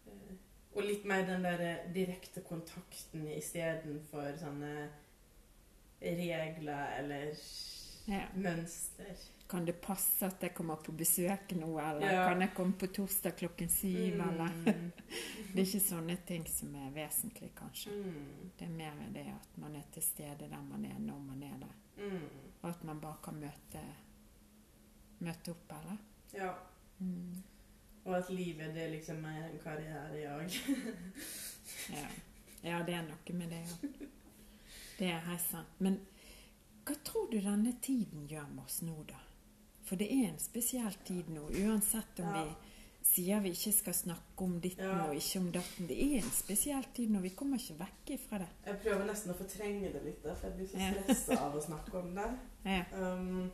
[0.06, 0.36] eh,
[0.76, 4.90] Og litt mer den der direkte kontakten istedenfor sånne
[6.02, 7.34] regler eller
[8.06, 8.26] Ja.
[8.34, 9.16] mønster.
[9.48, 12.26] Kan det passe at jeg kommer på besøk nå, eller Ja.
[12.28, 14.92] kan jeg komme på torsdag klokken syv, eller Mm.
[15.54, 17.90] Det er ikke sånne ting som er vesentlig, kanskje.
[17.90, 18.50] Mm.
[18.58, 21.56] Det er mer det at man er til stede der man er, når man er
[21.58, 21.74] der.
[21.96, 22.28] Mm.
[22.62, 23.80] Og at man bare kan møte,
[25.20, 25.96] møte opp, eller?
[26.34, 26.52] Ja.
[26.98, 27.42] Mm.
[28.04, 30.50] Og at livet det liksom er en karriere jeg.
[31.92, 32.06] Ja.
[32.64, 33.88] ja, det er noe med det, ja.
[34.98, 35.80] Det er helt sant.
[35.80, 35.98] Men
[36.84, 39.18] hva tror du denne tiden gjør med oss nå, da?
[39.88, 42.44] For det er en spesiell tid nå, uansett om Ja.
[42.44, 42.54] vi
[43.08, 45.06] sier vi ikke skal snakke om ditten Ja.
[45.08, 45.86] og ikke om datten.
[45.88, 47.20] Det er en spesiell tid nå.
[47.24, 48.48] Vi kommer ikke vekk ifra det.
[48.66, 50.92] Jeg prøver nesten å fortrenge det litt, for jeg blir så Ja.
[51.14, 52.38] stressa av å snakke om det.
[52.64, 52.84] Ja.
[52.92, 53.50] Um,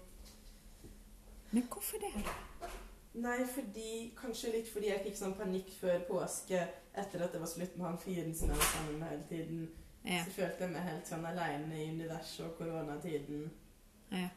[1.53, 2.25] Men hvorfor det?
[3.14, 7.47] nei, fordi Kanskje litt fordi jeg fikk sånn panikk før påske etter at det var
[7.47, 9.68] slutt med han fyren som jeg var sammen med hele tiden.
[10.05, 10.25] Ja.
[10.25, 13.51] Så følte jeg meg helt sånn aleine i universet og koronatiden.
[14.11, 14.29] Ja.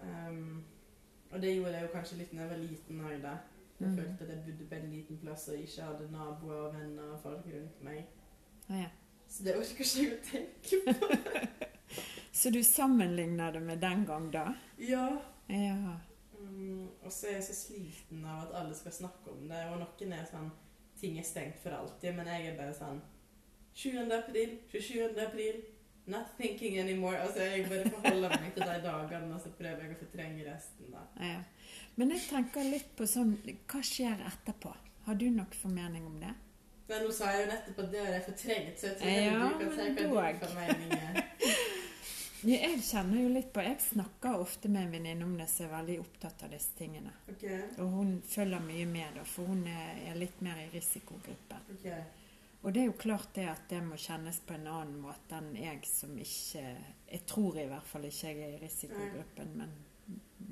[0.00, 0.64] Um,
[1.30, 3.34] og det gjorde jeg jo kanskje litt da jeg var liten òg, da.
[3.80, 3.96] Jeg mm.
[3.98, 7.20] følte at jeg bodde på en liten plass og ikke hadde naboer og venner og
[7.22, 8.04] folk rundt meg.
[8.68, 8.90] Ja.
[9.28, 11.64] Så det orker ikke jeg å tenke på.
[12.44, 14.48] Så du sammenligner det med den gang da?
[14.78, 15.06] Ja.
[15.46, 15.96] Ja.
[16.40, 19.78] Mm, og så er jeg så sliten av at alle skal snakke om det, og
[19.80, 20.52] noen er sånn
[20.94, 23.00] Ting er stengt for alltid, men jeg er bare sånn
[23.74, 24.12] 20.
[24.14, 25.16] april, 27.
[25.20, 25.56] april,
[26.06, 27.18] not thinking anymore.
[27.20, 30.90] Altså, jeg bare forholder meg til de dagene, og så prøver jeg å fortrenge resten,
[30.92, 31.04] da.
[31.20, 31.42] ja.
[31.96, 33.36] Men jeg tenker litt på sånn
[33.70, 34.72] Hva skjer etterpå?
[35.06, 36.32] Har du noe formening om det?
[36.88, 39.46] Nei, nå sa jeg jo nettopp at det har jeg fortrengt, så jeg tror Ja,
[39.46, 41.22] du kan si hva din formening er.
[42.44, 45.70] Jeg kjenner jo litt på Jeg snakker ofte med en venninne om det som er
[45.78, 47.14] veldig opptatt av disse tingene.
[47.32, 47.62] Okay.
[47.80, 51.64] Og hun følger mye med, da, for hun er litt mer i risikogruppen.
[51.72, 51.88] ok.
[52.64, 55.50] Og det er jo klart det at det må kjennes på en annen måte enn
[55.58, 56.62] jeg som ikke
[57.10, 59.74] Jeg tror i hvert fall ikke jeg er i risikogruppen, men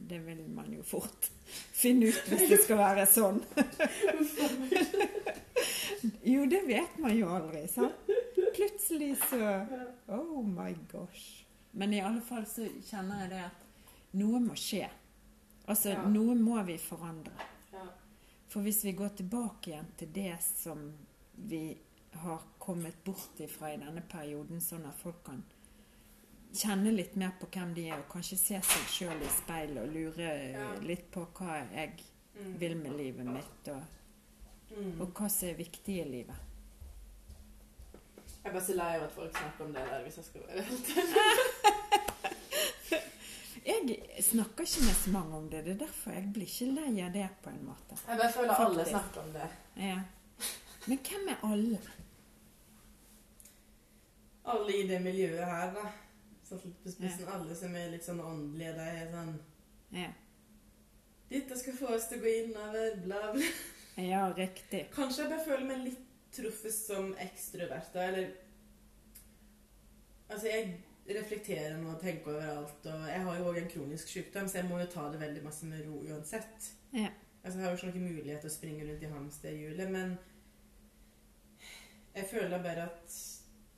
[0.09, 1.31] det vil man jo fort
[1.83, 3.41] finne ut hvis det skal være sånn.
[6.23, 7.95] Jo, det vet man jo aldri, sant?
[8.57, 9.67] Plutselig så
[10.13, 11.45] Oh my gosh.
[11.73, 14.89] Men i alle fall så kjenner jeg det at noe må skje.
[15.67, 16.03] Altså, Ja.
[16.09, 17.33] noe må vi forandre.
[17.73, 17.87] Ja.
[18.49, 20.83] For hvis vi går tilbake igjen til det som
[21.49, 21.79] vi
[22.15, 25.43] har kommet bort ifra i denne perioden, sånn at folk kan
[26.55, 29.89] kjenne litt mer på hvem de er, og kanskje se seg sjøl i speilet og
[29.95, 30.73] lure Ja.
[30.81, 32.03] litt på hva jeg
[32.35, 32.59] Mm.
[32.59, 33.83] vil med livet mitt, og,
[34.77, 35.01] Mm.
[35.01, 36.37] og hva som er viktig i livet.
[38.45, 40.41] Jeg er bare så lei av at folk snakker om det der, hvis jeg skal
[40.49, 41.53] være helt ærlig.
[43.65, 45.65] Jeg snakker ikke med så mange om det.
[45.65, 47.99] Det er derfor jeg blir ikke lei av det, på en måte.
[48.09, 49.49] Jeg bare føler alle snakker om det.
[49.77, 50.01] Ja.
[50.89, 51.79] Men hvem er alle?
[54.45, 55.87] Alle i det miljøet her, da.
[56.43, 57.29] Satt litt på spissen.
[57.31, 59.35] Alle som er litt sånn åndelige, de er sånn
[59.93, 60.09] Ja,
[61.33, 63.51] Dette skal få oss til å gå innover, bla, bla.
[64.13, 64.87] ja riktig.
[64.93, 68.33] Kanskje jeg bare føler meg litt truffet som ekstrovert, da, eller
[70.33, 74.09] Altså, jeg reflekterer nå og tenker over alt, og jeg har jo òg en kronisk
[74.09, 76.69] sykdom, så jeg må jo ta det veldig masse med ro uansett.
[76.97, 77.11] Ja.
[77.43, 80.15] Altså, jeg har jo ikke noen mulighet til å springe rundt i hamsterhjulet, men
[82.15, 83.19] jeg føler bare at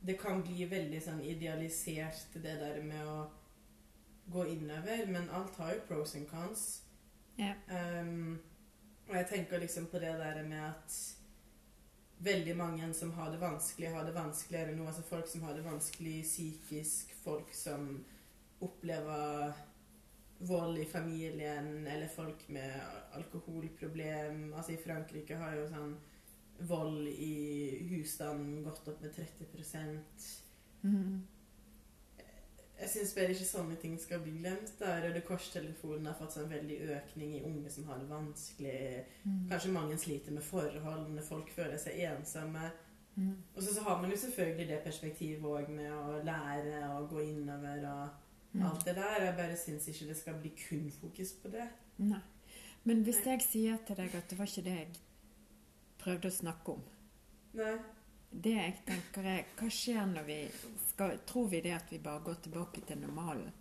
[0.04, 3.18] det kan bli veldig sånn idealisert, det der med å
[4.34, 6.64] gå innover, men alt har jo pros and cons.
[7.40, 7.54] Ja.
[7.68, 8.38] Um,
[9.08, 10.96] og jeg tenker liksom på det der med at
[12.24, 14.86] veldig mange som har det vanskelig, har det vanskeligere nå.
[14.88, 18.04] Altså folk som har det vanskelig psykisk, folk som
[18.64, 19.52] opplever
[20.38, 22.80] vold i familien, eller folk med
[23.12, 24.52] alkoholproblem.
[24.54, 25.96] Altså i Frankrike har jo sånn
[26.60, 30.00] vold i husstanden gått opp med 30
[30.84, 31.22] Mm.
[32.80, 34.72] Jeg syns bare ikke sånne ting skal bli glemt.
[34.80, 34.98] da.
[35.00, 39.04] Røde Kors-telefonen har fått en veldig økning i unge som har det vanskelig.
[39.24, 39.48] Mm.
[39.48, 42.70] Kanskje mange sliter med forholdene, folk føler seg ensomme.
[43.16, 43.36] Mm.
[43.56, 47.20] Og så, så har man jo selvfølgelig det perspektivet òg med å lære og gå
[47.30, 48.08] innover og
[48.54, 48.62] Mm.
[48.66, 49.24] alt det der.
[49.24, 51.68] Jeg bare syns ikke det skal bli kun fokus på det.
[51.98, 52.20] Nei.
[52.84, 53.32] Men hvis Nei.
[53.32, 54.88] jeg sier til deg at det var ikke det jeg
[56.04, 56.84] prøvde å snakke om
[57.58, 57.74] Nei.
[58.34, 60.38] Det jeg tenker er Hva skjer når vi
[60.88, 63.52] skal Tror vi det at vi bare går tilbake til normalen?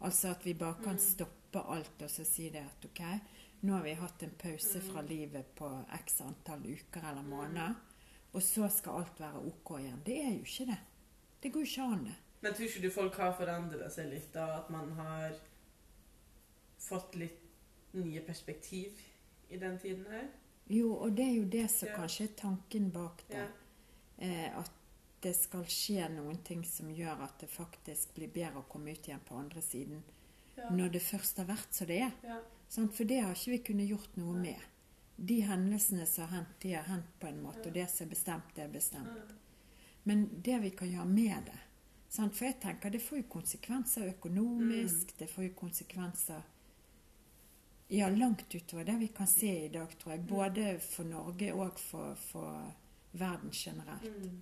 [0.00, 1.04] Altså at vi bare kan Mm.
[1.04, 3.00] stoppe alt og så si det at OK,
[3.62, 4.86] nå har vi hatt en pause Mm.
[4.92, 7.74] fra livet på x antall uker eller måneder,
[8.32, 10.02] og så skal alt være OK igjen.
[10.06, 10.78] Det er jo ikke det.
[11.42, 12.14] Det går ikke an, det.
[12.42, 14.46] Men tror ikke du folk har forandret seg litt, da?
[14.60, 15.32] At man har
[16.78, 17.42] fått litt
[17.92, 19.00] nye perspektiv
[19.50, 20.28] i den tiden her?
[20.70, 21.96] Jo, og det er jo det som Ja.
[21.96, 23.36] kanskje er tanken bak det.
[23.38, 23.48] Ja.
[24.26, 24.70] eh, at
[25.22, 29.08] det skal skje noen ting som gjør at det faktisk blir bedre å komme ut
[29.08, 30.02] igjen på andre siden.
[30.56, 30.70] Ja.
[30.70, 32.12] Når det først har vært som det er.
[32.24, 32.40] ja.
[32.68, 32.94] Sant?
[32.94, 34.60] For det har ikke vi kunnet gjort noe med.
[35.18, 37.66] De hendelsene som har hendt, de har hendt på en måte.
[37.66, 39.34] Og det som er bestemt, det er bestemt.
[40.04, 41.58] Men det vi kan gjøre med det
[42.08, 42.34] sant?
[42.34, 45.10] For jeg tenker det får jo konsekvenser økonomisk.
[45.12, 45.18] Mm.
[45.18, 46.42] Det får jo konsekvenser
[47.90, 50.26] ja, langt utover det vi kan se i dag, tror jeg.
[50.30, 52.70] Både for Norge og for, for
[53.18, 54.06] verden generelt.
[54.16, 54.38] Mm.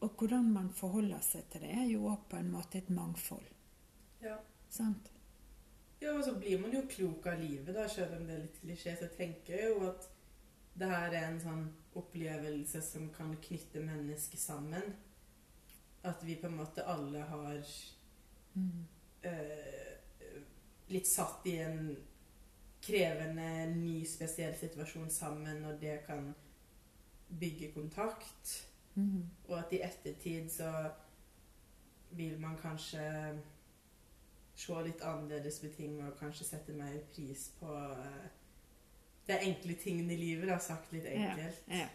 [0.00, 3.48] Og hvordan man forholder seg til det, er jo òg på en måte et mangfold.
[4.24, 4.36] Ja.
[4.72, 5.10] Sant?
[6.00, 8.60] Ja, og så blir man jo klok av livet, da, selv om det er litt
[8.62, 8.94] klisjé.
[8.96, 10.06] Så tenker jeg jo at
[10.80, 11.66] det her er en sånn
[12.00, 14.94] opplevelse som kan knytte mennesker sammen.
[16.08, 17.60] At vi på en måte alle har
[18.54, 18.86] Mm.
[19.22, 19.79] eh,
[20.90, 21.96] blitt satt i en
[22.82, 26.32] krevende, ny, spesiell situasjon sammen, og det kan
[27.40, 28.56] bygge kontakt.
[28.96, 29.22] Mm.
[29.48, 30.70] Og at i ettertid så
[32.18, 33.04] vil man kanskje
[34.60, 38.26] se litt annerledes på ting og kanskje sette mer pris på eh,
[39.30, 41.62] de enkle tingene i livet, da, sagt litt enkelt.
[41.70, 41.86] Ja,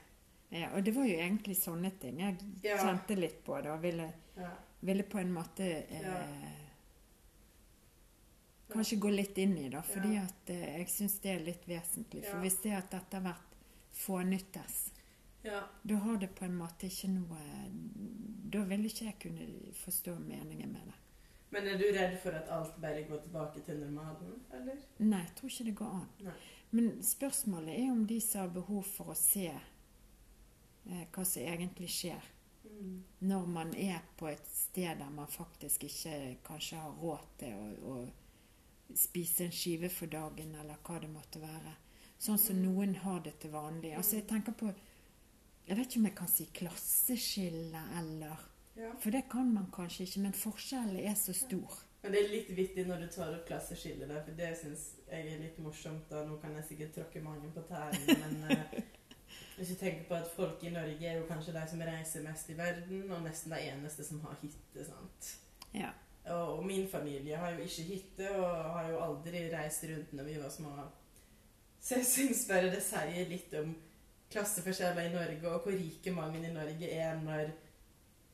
[0.56, 2.22] ja, og det var jo egentlig sånne ting.
[2.24, 2.78] Jeg Ja.
[2.80, 4.52] kjente litt på det og ville, Ja.
[4.82, 6.22] ville på en måte eh, Ja.
[8.72, 12.26] Kanskje gå litt inn i det, fordi at eh, jeg syns det er litt vesentlig.
[12.26, 13.56] For hvis det at dette har vært
[13.96, 14.78] fånyttes,
[15.46, 15.62] ja.
[15.84, 17.42] da har det på en måte ikke noe
[18.56, 21.00] Da vil ikke jeg kunne forstå meningen med det.
[21.54, 24.80] Men er du redd for at alt bare går tilbake til normalen, eller?
[24.98, 26.08] Nei, jeg tror ikke det går an.
[26.26, 26.38] Nei.
[26.76, 31.92] Men spørsmålet er om de som har behov for å se eh, hva som egentlig
[31.94, 32.32] skjer.
[32.66, 33.04] Mm.
[33.20, 37.92] når man er på et sted der man faktisk ikke kanskje har råd til å,
[37.92, 38.25] å
[38.94, 41.74] spise en skive for dagen, eller hva det måtte være.
[42.20, 43.96] Sånn som noen har det til vanlig.
[43.98, 44.74] Altså Jeg tenker på
[45.68, 48.92] Jeg vet ikke om jeg kan si klasseskille, eller Ja.
[49.00, 51.78] For det kan man kanskje ikke, men forskjellen er så stor.
[52.04, 55.32] Men det er litt vittig når du tar opp klasseskillet der, for det syns jeg
[55.32, 56.10] er litt morsomt.
[56.10, 56.26] da.
[56.26, 58.82] Nå kan jeg sikkert tråkke mange på tærne, men eh,
[59.58, 62.50] hvis du tenker på at folk i Norge er jo kanskje de som reiser mest
[62.50, 64.86] i verden, og nesten de eneste som har hytte.
[64.86, 65.32] sant?
[65.74, 65.90] Ja.
[66.34, 70.38] Og, min familie har jo ikke hytte, og har jo aldri reist rundt når vi
[70.42, 70.72] var små
[71.80, 73.76] Så jeg syns bare det sier litt om
[74.34, 77.54] klasseforskjeller i Norge, og hvor rike mange i Norge er når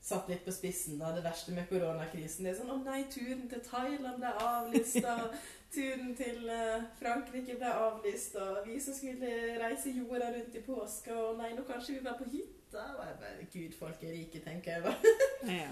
[0.02, 1.12] Satt litt på spissen, da.
[1.14, 2.48] Det verste med koronakrisen.
[2.48, 5.36] Det er sånn Å nei, turen til Thailand ble avlyst, og
[5.76, 11.14] turen til eh, Frankrike ble avlyst, og vi som skulle reise jorda rundt i påska,
[11.14, 12.61] og nei, nå kanskje vi var på hytta.
[12.80, 15.16] Og jeg bare Gud, folk er rike, tenker jeg bare.
[15.62, 15.72] Ja.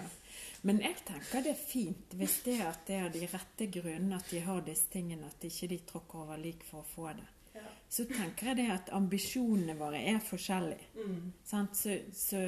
[0.62, 4.18] Men jeg tenker det er fint hvis det er at det er de rette grunnene
[4.18, 7.28] at de har disse tingene, at ikke de tråkker over lik for å få det.
[7.56, 7.68] Ja.
[7.90, 10.90] Så tenker jeg det at ambisjonene våre er forskjellige.
[10.98, 11.30] Mm.
[11.48, 11.78] Sant?
[11.80, 12.42] Så, så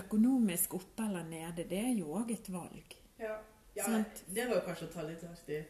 [0.00, 2.96] økonomisk oppe eller nede, det er jo òg et valg.
[3.20, 3.36] Ja.
[3.76, 3.90] ja
[4.26, 5.60] det var kanskje å ta litt hardt i.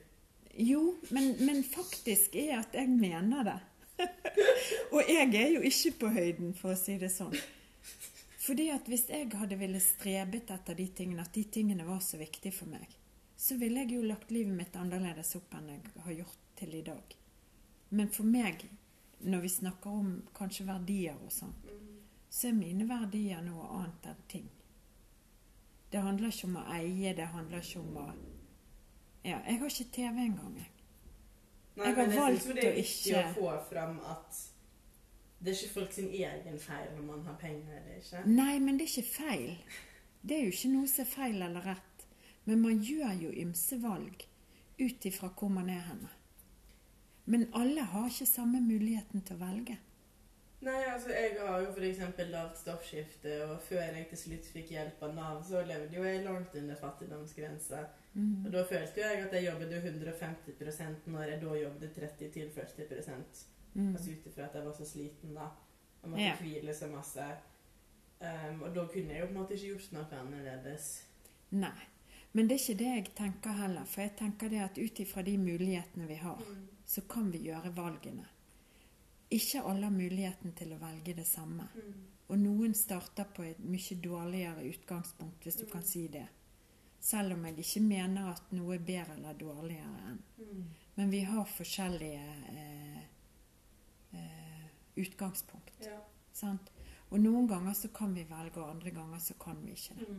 [0.66, 0.82] Jo,
[1.14, 3.58] men, men faktisk er at jeg mener det.
[4.94, 7.36] Og jeg er jo ikke på høyden, for å si det sånn.
[8.40, 12.18] Fordi at hvis jeg hadde ville strebet etter de tingene, at de tingene var så
[12.20, 12.88] viktige for meg,
[13.36, 16.84] så ville jeg jo lagt livet mitt annerledes opp enn jeg har gjort til i
[16.84, 17.16] dag.
[17.90, 18.64] Men for meg,
[19.20, 21.54] når vi snakker om kanskje verdier og sånn,
[22.30, 24.50] så er mine verdier noe annet enn ting.
[25.90, 28.10] Det handler ikke om å eie, det handler ikke om å
[29.20, 30.79] Ja, jeg har ikke TV engang, jeg.
[31.76, 34.40] Nei, Jeg har valgt synes jo det er viktig å få fram at
[35.40, 38.24] det er ikke folk sin egen feil når man har penger eller ikke.
[38.28, 39.54] Nei, men det er ikke feil.
[40.20, 42.06] Det er jo ikke noe som er feil eller rett.
[42.44, 44.26] Men man gjør jo ymse valg
[44.80, 46.10] ut ifra hvor man er henne.
[47.30, 49.76] Men alle har ikke samme muligheten til å velge.
[50.60, 52.00] Nei, altså jeg har jo f.eks.
[52.28, 56.24] lavt stoffskifte, og før jeg til slutt fikk hjelp av Nav, så levde jo jeg
[56.26, 57.86] langt under fattigdomsgrensa.
[58.12, 58.44] Mm.
[58.44, 63.46] Og da følte jo jeg at jeg jobbet jo 150% når jeg da jobbet 30-40
[63.74, 63.92] Mm.
[63.94, 65.44] Altså ut ifra at jeg var så sliten da.
[66.02, 66.36] Og måtte Ja.
[66.40, 67.26] hvile så masse.
[68.20, 70.88] Um, og da kunne jeg jo på en måte ikke gjort noe annerledes.
[71.50, 71.86] Nei.
[72.32, 73.84] Men det er ikke det jeg tenker heller.
[73.84, 76.42] For jeg tenker det at ut ifra de mulighetene vi har,
[76.86, 78.26] så kan vi gjøre valgene.
[79.30, 81.68] Ikke alle har muligheten til å velge det samme.
[82.30, 86.26] Og noen starter på et mye dårligere utgangspunkt, hvis du kan si det.
[87.00, 90.18] Selv om jeg ikke mener at noe er bedre eller dårligere enn.
[90.36, 90.64] Mm.
[90.98, 93.00] Men vi har forskjellige eh,
[94.18, 94.66] eh,
[95.00, 95.86] utgangspunkt.
[95.86, 95.96] Ja.
[96.36, 96.70] Sant?
[97.10, 100.10] Og noen ganger så kan vi velge, og andre ganger så kan vi ikke det.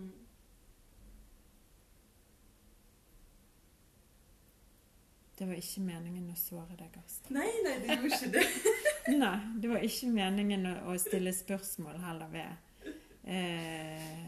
[5.41, 7.31] Det var ikke meningen å såre deg, Astrid.
[7.33, 8.41] Nei, nei, det gjorde ikke det.
[9.23, 12.91] Nei, det var ikke meningen å, å stille spørsmål heller ved
[13.25, 14.19] eh,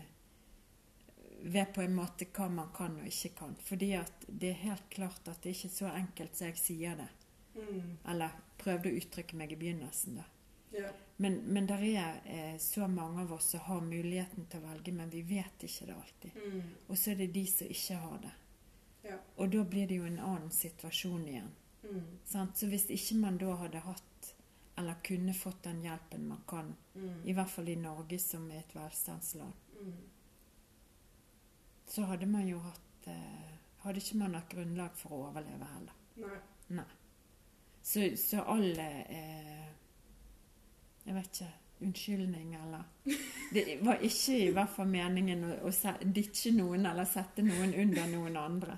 [1.53, 3.53] Ved på en måte hva man kan og ikke kan.
[3.61, 6.97] Fordi at det er helt klart at det er ikke så enkelt som jeg sier
[7.03, 7.09] det.
[7.59, 7.95] Mm.
[8.09, 8.33] Eller
[8.65, 10.29] prøvde å uttrykke meg i begynnelsen, da.
[10.73, 10.89] Ja.
[11.21, 14.97] Men, men det er eh, så mange av oss som har muligheten til å velge,
[14.97, 16.41] men vi vet ikke det alltid.
[16.41, 16.77] Mm.
[16.87, 18.39] Og så er det de som ikke har det.
[19.03, 19.17] Ja.
[19.37, 21.51] Og da blir det jo en annen situasjon igjen.
[21.83, 22.03] Mm.
[22.25, 22.57] Sant?
[22.57, 24.33] Så hvis ikke man da hadde hatt,
[24.77, 27.23] eller kunne fått den hjelpen man kan, Mm.
[27.25, 29.93] i hvert fall i Norge som er et velstandsland, Mm.
[31.87, 33.49] så hadde man jo hatt eh,
[33.83, 35.95] Hadde ikke man hatt grunnlag for å overleve heller.
[36.15, 36.37] Nei.
[36.77, 36.85] Nei.
[37.83, 39.65] Så, så alle eh,
[41.05, 41.49] Jeg vet ikke
[41.83, 42.83] Unnskyldning, eller
[43.53, 48.07] Det var ikke i hvert fall meningen å, å ditche noen eller sette noen under
[48.07, 48.77] noen andre.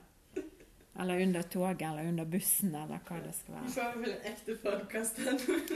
[1.00, 3.72] Eller under toget eller under bussen, eller hva det skal være.
[3.76, 5.34] får vel en ekte podkast nå.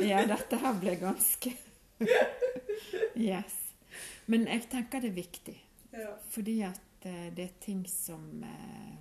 [0.07, 1.51] Ja, dette her ble ganske
[3.15, 3.55] Yes.
[4.25, 5.55] Men jeg tenker det er viktig.
[5.91, 6.11] Ja.
[6.31, 8.91] Fordi at eh, det er ting som eh,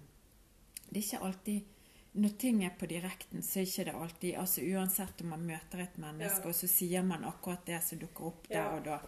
[0.89, 1.75] Det er ikke alltid
[2.19, 5.83] Når ting er på direkten, så er det ikke alltid altså Uansett om man møter
[5.85, 6.49] et menneske, Ja.
[6.49, 8.71] og så sier man akkurat det som dukker opp der Ja.
[8.79, 8.99] og da,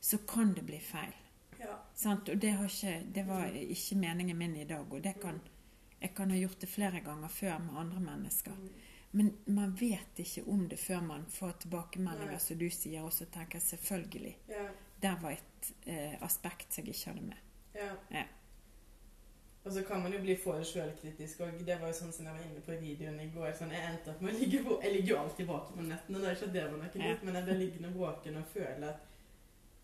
[0.00, 1.12] så kan det bli feil.
[1.60, 1.74] ja.
[1.94, 2.28] Sant?
[2.28, 4.86] Og det, har ikke, det var ikke meningen min i dag.
[4.92, 5.40] Og det kan,
[6.04, 8.52] jeg kan ha gjort det flere ganger før med andre mennesker.
[9.16, 13.24] Men man vet ikke om det før man får tilbakemeldinger, som du sier, og så
[13.30, 14.32] tenker jeg selvfølgelig.
[14.50, 14.64] Ja.
[15.02, 17.44] Der var et eh, aspekt jeg ikke hadde med.
[17.74, 17.92] Ja.
[18.10, 18.24] Ja.
[19.64, 21.62] Og så kan man jo bli for sjølkritisk, òg.
[21.64, 23.54] det var jo sånn som jeg var inne på i videoen i går.
[23.56, 26.28] sånn, Jeg endte opp med å ligge Jeg ligger jo alltid våken om nettene, det
[26.28, 27.16] er ikke det var noe Ja.
[27.22, 29.00] men jeg ble liggende våken og føle at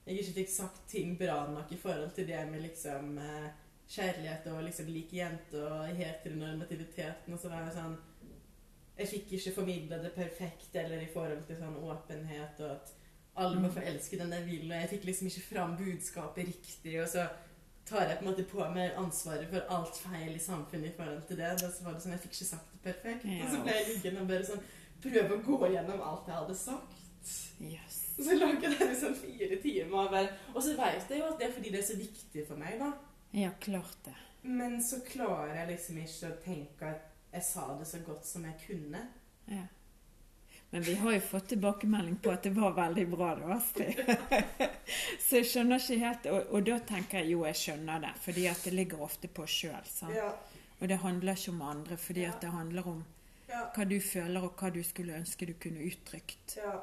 [0.06, 3.48] jeg ikke fikk sagt ting bra nok i forhold til det med liksom eh,
[3.90, 7.34] kjærlighet og liksom like jente og heteronormativiteten.
[7.34, 7.98] Og så var jeg sånn
[9.00, 12.90] Jeg fikk ikke formidla det perfekt eller i forhold til sånn åpenhet og at
[13.40, 13.72] alle må Mm.
[13.74, 17.00] få elske den jeg vil, og jeg fikk liksom ikke fram budskapet riktig.
[17.00, 17.28] og så
[17.86, 21.22] tar jeg på en måte på meg ansvaret for alt feil i samfunnet i forhold
[21.28, 21.52] til det.
[21.52, 23.24] Og så var det sånn, Jeg fikk ikke sagt det perfekt.
[23.24, 23.44] Ja.
[23.44, 24.62] Og så ble jeg liggende og bare sånn
[25.02, 26.92] prøve å gå gjennom alt jeg hadde sagt.
[27.60, 27.96] Yes.
[28.20, 29.96] Så lager jeg det i sånn fire timer.
[29.96, 32.56] Og, og så veit jeg jo at det er fordi det er så viktig for
[32.56, 32.92] meg, da.
[33.30, 34.14] Ja, klart det.
[34.42, 38.44] Men så klarer jeg liksom ikke å tenke at jeg sa det så godt som
[38.48, 39.02] jeg kunne.
[39.46, 39.66] Ja.
[40.70, 43.98] Men vi har jo fått tilbakemelding på at det var veldig bra, da, Astrid.
[45.24, 48.44] så jeg skjønner ikke helt og, og, da tenker jeg jo jeg skjønner det, fordi
[48.50, 49.90] at det ligger ofte på sjøl.
[50.14, 50.28] Ja.
[50.80, 53.02] Og det handler ikke om andre, fordi at det handler om
[53.50, 53.64] Ja.
[53.74, 56.76] hva du føler, og hva du skulle ønske du kunne uttrykt ja.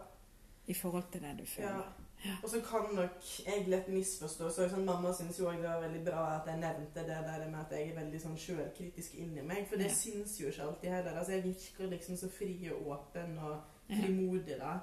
[0.68, 1.52] i forhold til det du Ja.
[1.56, 2.07] føler.
[2.44, 4.50] Og så kan nok jeg lett misforstå.
[4.52, 7.48] Så sånn, Mamma syns jo også det var veldig bra at jeg nevnte det der
[7.50, 9.68] med at jeg er veldig sånn sjølkritisk inni meg.
[9.70, 9.94] For det Ja.
[9.94, 11.18] syns jo ikke alltid heller.
[11.18, 14.80] Altså, jeg virker liksom så fri og åpen og frimodig da.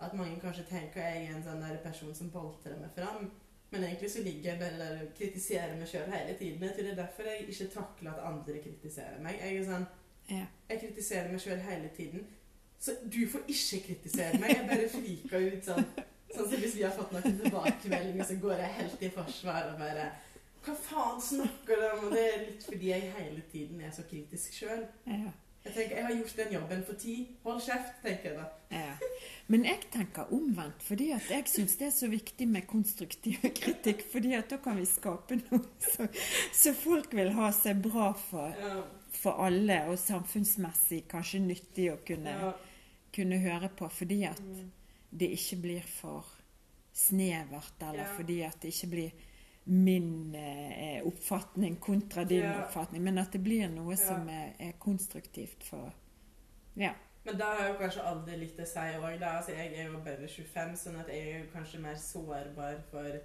[0.00, 3.30] At mange kanskje tenker jeg er en sånn der person som boltrer meg fram.
[3.70, 6.62] Men egentlig så ligger jeg bare der og kritiserer meg sjøl hele tiden.
[6.62, 9.40] Jeg tror det er derfor jeg ikke takler at andre kritiserer meg.
[9.40, 9.86] Jeg er sånn
[10.30, 10.46] Ja.
[10.70, 12.26] jeg kritiserer meg sjøl hele tiden.
[12.80, 14.50] Så du får ikke kritisere meg.
[14.50, 15.84] Jeg bare friker ut sånn.
[16.34, 19.78] Sånn som Hvis vi har fått noen tilbakemeldinger, så går jeg helt i forsvar og
[19.80, 20.08] bare
[20.66, 22.06] Hva faen snakker du om?
[22.08, 24.82] Og det er litt fordi jeg hele tiden er så kritisk sjøl.
[25.08, 25.30] Ja.
[25.68, 27.32] Jeg tenker, jeg har gjort den jobben for tid.
[27.44, 28.44] Hold kjeft, tenker jeg da.
[28.72, 28.94] Ja.
[29.52, 34.04] Men jeg tenker omvendt, fordi at jeg syns det er så viktig med konstruktiv kritikk.
[34.12, 36.06] fordi at da kan vi skape noe så,
[36.54, 38.80] så folk vil ha seg bra for, Ja,
[39.18, 42.52] for alle, og samfunnsmessig kanskje nyttig å kunne, ja,
[43.14, 43.88] kunne høre på.
[43.92, 44.66] Fordi at mm,
[45.10, 46.24] det ikke blir for
[46.92, 48.16] snevert, eller Ja.
[48.16, 49.10] fordi at det ikke blir
[49.66, 52.64] min eh, oppfatning kontra din Ja.
[52.64, 53.96] oppfatning, men at det blir noe Ja.
[53.96, 55.92] som er, er konstruktivt for
[56.76, 56.94] Ja.
[57.24, 59.20] Men da har jo kanskje alle litt å si òg.
[59.22, 63.20] Altså, jeg er jo bare 25, sånn at jeg er jo kanskje mer sårbar for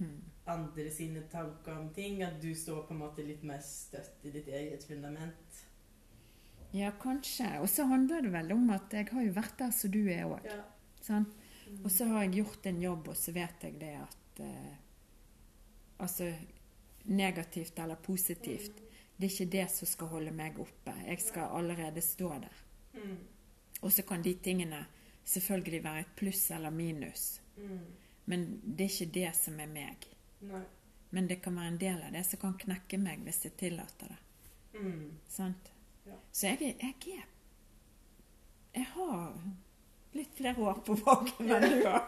[0.00, 0.22] Mm.
[0.46, 2.22] andre sine tanker om ting.
[2.22, 5.64] At du står på en måte litt mer støtt i ditt eget fundament.
[6.72, 7.60] Ja, kanskje.
[7.60, 10.24] Og så handler det vel om at jeg har jo vært der som du er
[10.24, 10.44] òg.
[10.44, 10.62] Ja.
[11.08, 11.84] Mm.
[11.84, 14.72] Og så har jeg gjort en jobb, og så vet jeg det at eh,
[16.02, 16.32] Altså
[17.04, 18.80] negativt eller positivt.
[19.16, 20.94] Det er ikke det som skal holde meg oppe.
[21.06, 22.56] Jeg skal allerede stå der.
[22.96, 23.18] Mm.
[23.82, 24.80] Og så kan de tingene
[25.24, 27.40] selvfølgelig være et pluss eller minus.
[27.56, 27.78] Mm.
[28.24, 30.08] Men det er ikke det som er meg.
[30.40, 30.64] Nei.
[31.10, 34.14] Men det kan være en del av det som kan knekke meg hvis jeg tillater
[34.14, 34.20] det.
[34.80, 35.18] Mm.
[35.28, 35.72] Sant?
[36.06, 36.16] Ja.
[36.32, 37.26] Så jeg jeg er
[38.74, 39.34] Jeg har
[40.16, 42.04] litt flere år på baken enn du har.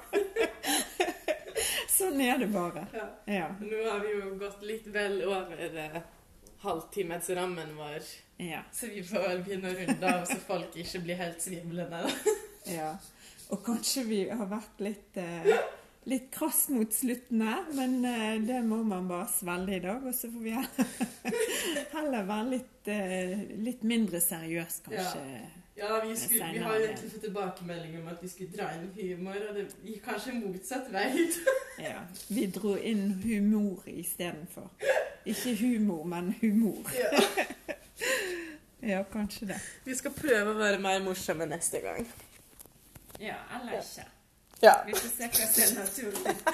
[1.94, 2.86] sånn er det bare.
[2.92, 3.06] Ja.
[3.30, 3.48] Ja.
[3.60, 6.00] Nå har vi jo gått litt vel over eh,
[6.64, 8.02] halvtimesrammen vår,
[8.42, 8.62] Ja.
[8.72, 12.04] så vi får vel begynne å runde av så folk ikke blir helt svimlende.
[12.78, 12.94] ja.
[13.52, 15.56] Og kanskje vi har vært litt eh,
[16.04, 20.02] Litt krass mot slutten her, men uh, det må man bare svelge i dag.
[20.04, 20.90] Og så får vi heller,
[21.94, 25.22] heller være litt, uh, litt mindre seriøs, kanskje.
[25.24, 29.40] Ja, vi, skulle, vi har egentlig fått tilbakemelding om at vi skulle dra inn humor,
[29.48, 31.08] og det gikk kanskje motsatt vei.
[31.82, 32.04] Ja.
[32.28, 34.70] Vi dro inn humor istedenfor.
[35.26, 36.90] Ikke humor, men humor.
[36.94, 37.10] Ja.
[38.84, 39.56] Ja, kanskje det.
[39.84, 42.04] Vi skal prøve å være mer morsomme neste gang.
[43.16, 44.04] Ja, eller ikke.
[44.60, 44.74] Ja.
[44.84, 46.34] Vi får se hva som er naturlig.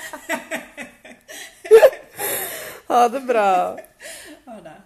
[2.91, 3.79] Ha det bra.
[4.47, 4.77] Ha det.